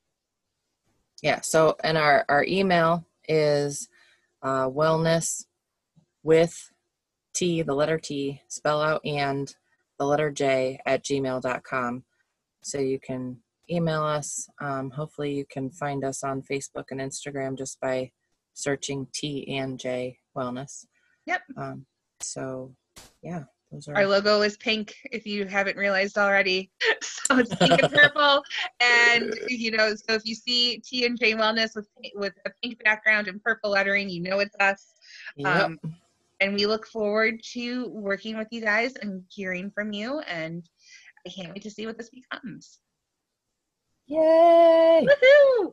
Yeah. 1.22 1.42
So, 1.42 1.76
and 1.84 1.98
our 1.98 2.26
our 2.30 2.46
email 2.46 3.06
is 3.28 3.90
uh, 4.42 4.70
wellness 4.70 5.46
with 6.22 6.72
T, 7.34 7.62
the 7.62 7.74
letter 7.74 7.98
T, 7.98 8.42
spell 8.48 8.82
out 8.82 9.02
and 9.06 9.54
the 10.00 10.06
letter 10.06 10.32
J 10.32 10.80
at 10.86 11.04
gmail.com. 11.04 12.04
So 12.64 12.80
you 12.80 13.00
can 13.00 13.38
email 13.70 14.04
us. 14.04 14.48
Um, 14.62 14.90
hopefully, 14.92 15.34
you 15.34 15.46
can 15.46 15.70
find 15.70 16.04
us 16.04 16.24
on 16.24 16.42
Facebook 16.42 16.86
and 16.92 17.00
Instagram 17.00 17.58
just 17.58 17.80
by 17.80 18.12
searching 18.54 19.08
T 19.14 19.58
and 19.58 19.80
J 19.80 20.20
Wellness. 20.36 20.86
Yep. 21.26 21.42
Um, 21.58 21.86
so, 22.20 22.76
yeah, 23.22 23.44
are. 23.88 23.96
Our 23.96 24.08
logo 24.08 24.42
is 24.42 24.58
pink, 24.58 24.96
if 25.12 25.26
you 25.26 25.46
haven't 25.46 25.78
realized 25.78 26.18
already. 26.18 26.72
So 27.30 27.38
it's 27.38 27.56
pink 27.56 27.82
and 27.82 27.94
purple, 27.94 28.44
and 28.82 29.34
you 29.48 29.72
know, 29.72 29.96
so 29.96 30.14
if 30.14 30.26
you 30.26 30.36
see 30.36 30.80
T 30.80 31.06
and 31.06 31.18
J 31.18 31.34
Wellness 31.34 31.74
with 31.74 31.88
with 32.16 32.34
a 32.46 32.52
pink 32.62 32.84
background 32.84 33.30
and 33.30 33.42
purple 33.42 33.72
lettering, 33.72 34.10
you 34.10 34.22
know 34.22 34.40
it's 34.40 34.56
us. 34.60 34.94
Yep. 35.38 35.48
Um, 35.48 35.80
and 36.40 36.54
we 36.54 36.66
look 36.66 36.88
forward 36.88 37.42
to 37.54 37.90
working 37.90 38.38
with 38.38 38.48
you 38.52 38.62
guys 38.62 38.96
and 38.96 39.24
hearing 39.30 39.72
from 39.72 39.94
you. 39.94 40.20
And 40.22 40.68
I 41.26 41.30
can't 41.30 41.54
wait 41.54 41.64
to 41.64 41.72
see 41.72 41.86
what 41.86 41.98
this 41.98 42.10
becomes. 42.10 42.80
Yay! 44.08 45.08
Woohoo! 45.08 45.72